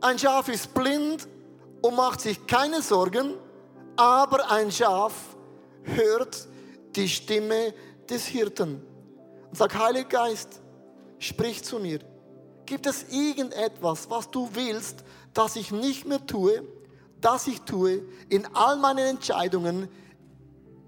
ein 0.00 0.18
Schaf 0.18 0.48
ist 0.48 0.74
blind 0.74 1.28
und 1.82 1.94
macht 1.94 2.20
sich 2.20 2.44
keine 2.48 2.82
Sorgen, 2.82 3.34
aber 3.94 4.50
ein 4.50 4.72
Schaf 4.72 5.12
hört 5.84 6.48
die 6.96 7.08
Stimme 7.08 7.74
des 8.10 8.26
Hirten 8.26 8.84
und 9.50 9.56
sagt, 9.56 9.78
Heiliger 9.78 10.08
Geist, 10.08 10.60
sprich 11.20 11.62
zu 11.62 11.78
mir. 11.78 12.00
Gibt 12.72 12.86
es 12.86 13.04
irgendetwas, 13.10 14.08
was 14.08 14.30
du 14.30 14.48
willst, 14.54 15.04
das 15.34 15.56
ich 15.56 15.72
nicht 15.72 16.06
mehr 16.06 16.26
tue, 16.26 16.66
das 17.20 17.46
ich 17.46 17.60
tue, 17.60 18.00
in 18.30 18.46
all 18.54 18.78
meinen 18.78 19.06
Entscheidungen, 19.06 19.88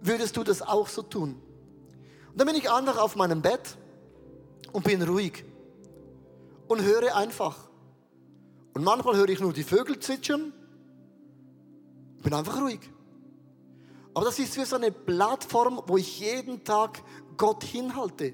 würdest 0.00 0.34
du 0.38 0.44
das 0.44 0.62
auch 0.62 0.88
so 0.88 1.02
tun? 1.02 1.34
Und 2.30 2.40
dann 2.40 2.46
bin 2.46 2.56
ich 2.56 2.70
einfach 2.70 2.96
auf 2.96 3.16
meinem 3.16 3.42
Bett 3.42 3.76
und 4.72 4.82
bin 4.82 5.02
ruhig 5.02 5.44
und 6.68 6.80
höre 6.80 7.14
einfach. 7.14 7.68
Und 8.72 8.82
manchmal 8.82 9.16
höre 9.16 9.28
ich 9.28 9.40
nur 9.40 9.52
die 9.52 9.62
Vögel 9.62 9.98
zwitschern, 9.98 10.54
bin 12.22 12.32
einfach 12.32 12.62
ruhig. 12.62 12.80
Aber 14.14 14.24
das 14.24 14.38
ist 14.38 14.56
wie 14.56 14.64
so 14.64 14.76
eine 14.76 14.90
Plattform, 14.90 15.82
wo 15.86 15.98
ich 15.98 16.18
jeden 16.18 16.64
Tag 16.64 17.02
Gott 17.36 17.62
hinhalte. 17.62 18.32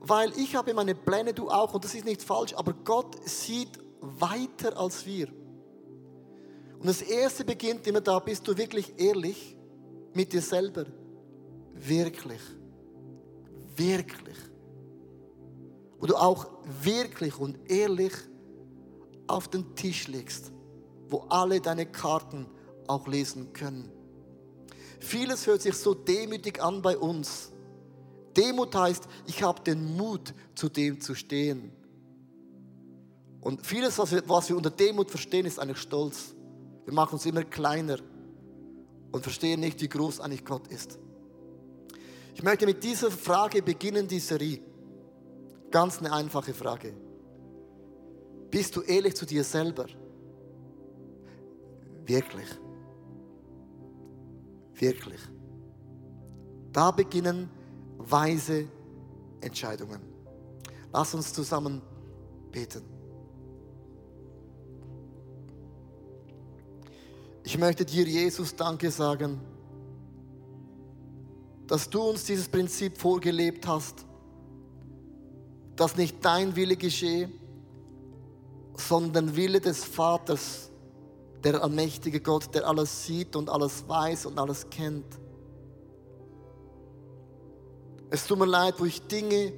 Weil 0.00 0.32
ich 0.38 0.56
habe 0.56 0.74
meine 0.74 0.94
Pläne, 0.94 1.34
du 1.34 1.50
auch, 1.50 1.74
und 1.74 1.84
das 1.84 1.94
ist 1.94 2.04
nicht 2.04 2.22
falsch, 2.22 2.54
aber 2.54 2.72
Gott 2.72 3.16
sieht 3.28 3.78
weiter 4.00 4.76
als 4.78 5.04
wir. 5.04 5.28
Und 6.78 6.86
das 6.86 7.02
Erste 7.02 7.44
beginnt 7.44 7.86
immer 7.86 8.00
da, 8.00 8.18
bist 8.18 8.48
du 8.48 8.56
wirklich 8.56 8.98
ehrlich 8.98 9.56
mit 10.14 10.32
dir 10.32 10.40
selber? 10.40 10.86
Wirklich. 11.74 12.40
Wirklich 13.76 14.36
wo 16.00 16.06
du 16.06 16.16
auch 16.16 16.46
wirklich 16.82 17.38
und 17.38 17.70
ehrlich 17.70 18.12
auf 19.26 19.48
den 19.48 19.76
Tisch 19.76 20.08
legst, 20.08 20.50
wo 21.08 21.18
alle 21.28 21.60
deine 21.60 21.86
Karten 21.86 22.46
auch 22.86 23.06
lesen 23.06 23.52
können. 23.52 23.92
Vieles 24.98 25.46
hört 25.46 25.62
sich 25.62 25.76
so 25.76 25.94
demütig 25.94 26.62
an 26.62 26.82
bei 26.82 26.96
uns. 26.96 27.52
Demut 28.36 28.74
heißt, 28.74 29.08
ich 29.26 29.42
habe 29.42 29.62
den 29.62 29.96
Mut, 29.96 30.34
zu 30.54 30.68
dem 30.68 31.00
zu 31.00 31.14
stehen. 31.14 31.72
Und 33.40 33.66
vieles, 33.66 33.98
was 33.98 34.12
wir, 34.12 34.22
was 34.28 34.48
wir 34.48 34.56
unter 34.56 34.70
Demut 34.70 35.10
verstehen, 35.10 35.46
ist 35.46 35.58
eigentlich 35.58 35.78
Stolz. 35.78 36.34
Wir 36.84 36.92
machen 36.92 37.14
uns 37.14 37.26
immer 37.26 37.42
kleiner 37.44 37.98
und 39.12 39.22
verstehen 39.22 39.60
nicht, 39.60 39.80
wie 39.80 39.88
groß 39.88 40.20
eigentlich 40.20 40.44
Gott 40.44 40.68
ist. 40.68 40.98
Ich 42.34 42.42
möchte 42.42 42.66
mit 42.66 42.82
dieser 42.84 43.10
Frage 43.10 43.62
beginnen, 43.62 44.06
die 44.06 44.20
Serie. 44.20 44.60
Ganz 45.70 45.98
eine 45.98 46.12
einfache 46.12 46.54
Frage. 46.54 46.94
Bist 48.50 48.76
du 48.76 48.82
ehrlich 48.82 49.14
zu 49.14 49.24
dir 49.24 49.44
selber? 49.44 49.86
Wirklich? 52.04 52.48
wirklich. 54.80 55.20
Da 56.72 56.90
beginnen 56.90 57.50
weise 58.10 58.66
Entscheidungen. 59.40 60.00
Lass 60.92 61.14
uns 61.14 61.32
zusammen 61.32 61.80
beten. 62.50 62.82
Ich 67.44 67.58
möchte 67.58 67.84
dir, 67.84 68.04
Jesus, 68.04 68.54
Danke 68.54 68.90
sagen, 68.90 69.40
dass 71.66 71.88
du 71.88 72.02
uns 72.02 72.24
dieses 72.24 72.48
Prinzip 72.48 72.98
vorgelebt 72.98 73.66
hast, 73.66 74.04
dass 75.76 75.96
nicht 75.96 76.16
dein 76.24 76.54
Wille 76.56 76.76
geschehe, 76.76 77.30
sondern 78.76 79.26
der 79.26 79.36
Wille 79.36 79.60
des 79.60 79.84
Vaters, 79.84 80.70
der 81.42 81.62
allmächtige 81.62 82.20
Gott, 82.20 82.54
der 82.54 82.66
alles 82.66 83.06
sieht 83.06 83.34
und 83.36 83.48
alles 83.48 83.88
weiß 83.88 84.26
und 84.26 84.38
alles 84.38 84.68
kennt. 84.68 85.06
Es 88.10 88.26
tut 88.26 88.38
mir 88.38 88.46
leid, 88.46 88.74
wo 88.78 88.84
ich 88.84 89.06
Dinge 89.06 89.52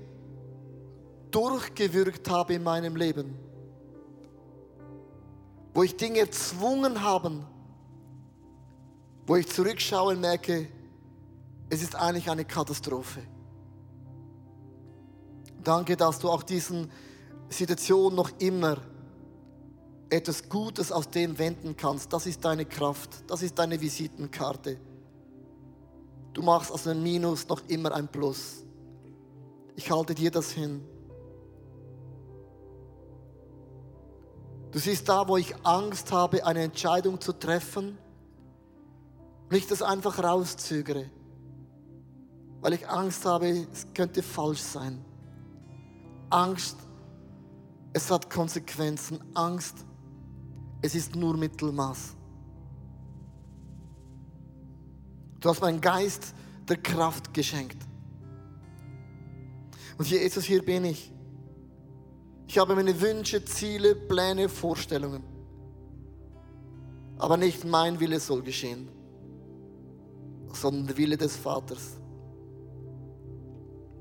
durchgewürgt 1.31 2.29
habe 2.29 2.55
in 2.55 2.63
meinem 2.63 2.97
Leben, 2.97 3.35
wo 5.73 5.83
ich 5.83 5.97
Dinge 5.97 6.19
erzwungen 6.19 7.03
habe, 7.03 7.33
wo 9.27 9.37
ich 9.37 9.49
zurückschaue 9.49 10.13
und 10.13 10.21
merke, 10.21 10.69
es 11.71 11.83
ist 11.83 11.97
eigentlich 11.97 12.31
eine 12.31 12.45
Katastrophe. 12.45 13.23
Danke, 15.65 15.97
dass 15.97 16.19
du 16.19 16.29
auch 16.29 16.43
diesen 16.43 16.91
Situationen 17.49 18.15
noch 18.17 18.31
immer 18.39 18.77
etwas 20.11 20.49
Gutes 20.51 20.93
aus 20.93 21.09
dem 21.09 21.39
wenden 21.39 21.75
kannst. 21.77 22.13
Das 22.13 22.27
ist 22.27 22.45
deine 22.45 22.67
Kraft, 22.67 23.25
das 23.29 23.43
ist 23.43 23.59
deine 23.59 23.81
Visitenkarte. 23.81 24.79
Du 26.33 26.43
machst 26.43 26.71
aus 26.73 26.87
einem 26.87 27.03
Minus 27.03 27.47
noch 27.49 27.61
immer 27.69 27.93
ein 27.93 28.09
Plus. 28.09 28.65
Ich 29.77 29.91
halte 29.91 30.15
dir 30.15 30.31
das 30.31 30.51
hin. 30.51 30.83
Du 34.71 34.79
siehst 34.79 35.09
da, 35.09 35.29
wo 35.29 35.37
ich 35.37 35.55
Angst 35.65 36.11
habe, 36.13 36.47
eine 36.47 36.63
Entscheidung 36.63 37.21
zu 37.21 37.33
treffen, 37.33 37.99
und 39.53 39.59
ich 39.59 39.67
das 39.67 39.83
einfach 39.83 40.23
rauszögere, 40.23 41.11
weil 42.63 42.73
ich 42.73 42.89
Angst 42.89 43.27
habe, 43.27 43.67
es 43.71 43.87
könnte 43.93 44.23
falsch 44.23 44.63
sein. 44.63 45.05
Angst, 46.31 46.79
es 47.93 48.11
hat 48.11 48.31
Konsequenzen. 48.31 49.21
Angst, 49.35 49.85
es 50.81 50.95
ist 50.95 51.15
nur 51.15 51.37
Mittelmaß. 51.37 52.17
Du 55.43 55.49
hast 55.49 55.61
meinen 55.61 55.81
Geist 55.81 56.35
der 56.69 56.77
Kraft 56.77 57.35
geschenkt. 57.35 57.77
Und 59.99 60.09
Jesus, 60.09 60.45
hier 60.45 60.65
bin 60.65 60.85
ich. 60.85 61.13
Ich 62.47 62.59
habe 62.59 62.77
meine 62.77 63.01
Wünsche, 63.01 63.45
Ziele, 63.45 63.95
Pläne, 63.97 64.49
Vorstellungen. 64.49 65.25
Aber 67.19 67.37
nicht 67.37 67.65
mein 67.65 67.99
Wille 67.99 68.21
soll 68.21 68.43
geschehen, 68.43 68.89
sondern 70.53 70.87
der 70.87 70.97
Wille 70.97 71.17
des 71.17 71.37
Vaters. 71.37 71.99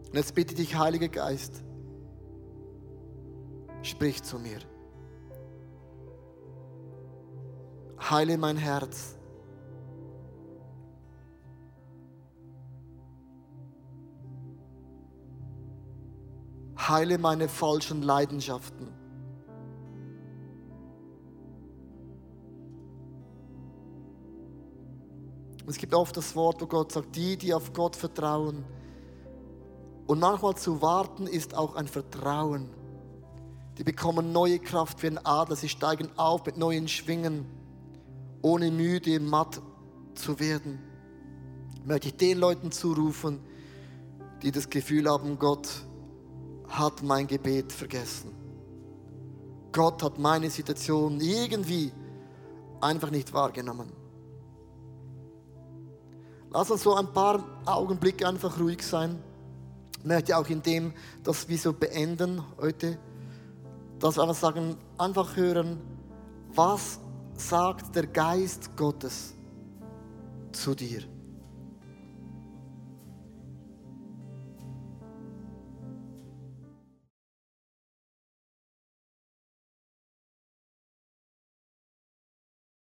Und 0.09 0.15
jetzt 0.15 0.35
bitte 0.35 0.53
ich 0.53 0.59
dich, 0.59 0.77
Heiliger 0.77 1.07
Geist, 1.07 1.63
sprich 3.81 4.21
zu 4.21 4.37
mir. 4.37 4.59
Heile 7.99 8.37
mein 8.37 8.57
Herz. 8.57 9.15
Heile 16.89 17.17
meine 17.17 17.47
falschen 17.47 18.01
Leidenschaften. 18.01 18.87
Es 25.67 25.77
gibt 25.77 25.93
oft 25.93 26.17
das 26.17 26.35
Wort, 26.35 26.61
wo 26.61 26.65
Gott 26.65 26.91
sagt, 26.91 27.15
die, 27.15 27.37
die 27.37 27.53
auf 27.53 27.71
Gott 27.71 27.95
vertrauen. 27.95 28.65
Und 30.07 30.19
manchmal 30.19 30.55
zu 30.55 30.81
warten 30.81 31.27
ist 31.27 31.55
auch 31.55 31.75
ein 31.75 31.87
Vertrauen. 31.87 32.69
Die 33.77 33.83
bekommen 33.83 34.33
neue 34.33 34.59
Kraft 34.59 35.01
wie 35.01 35.07
ein 35.07 35.25
Adler, 35.25 35.55
sie 35.55 35.69
steigen 35.69 36.09
auf 36.17 36.45
mit 36.45 36.57
neuen 36.57 36.87
Schwingen, 36.87 37.45
ohne 38.41 38.69
müde, 38.69 39.19
matt 39.19 39.61
zu 40.15 40.39
werden. 40.39 40.79
Möchte 41.85 42.09
ich 42.09 42.17
den 42.17 42.37
Leuten 42.37 42.71
zurufen, 42.71 43.39
die 44.41 44.51
das 44.51 44.69
Gefühl 44.69 45.09
haben, 45.09 45.39
Gott 45.39 45.69
hat 46.71 47.03
mein 47.03 47.27
Gebet 47.27 47.71
vergessen. 47.71 48.31
Gott 49.71 50.03
hat 50.03 50.17
meine 50.19 50.49
Situation 50.49 51.19
irgendwie 51.21 51.91
einfach 52.81 53.11
nicht 53.11 53.31
wahrgenommen. 53.33 53.91
Lass 56.51 56.69
uns 56.69 56.83
so 56.83 56.95
ein 56.95 57.07
paar 57.07 57.43
Augenblicke 57.65 58.27
einfach 58.27 58.59
ruhig 58.59 58.83
sein. 58.83 59.17
Ich 59.99 60.05
möchte 60.05 60.37
auch 60.37 60.47
in 60.47 60.61
dem 60.61 60.93
das 61.23 61.47
wir 61.47 61.57
so 61.57 61.73
beenden 61.73 62.43
heute, 62.59 62.97
dass 63.99 64.17
wir 64.17 64.23
einfach 64.23 64.35
sagen, 64.35 64.75
einfach 64.97 65.35
hören, 65.35 65.79
was 66.53 66.99
sagt 67.35 67.95
der 67.95 68.07
Geist 68.07 68.75
Gottes 68.75 69.33
zu 70.51 70.75
dir? 70.75 71.03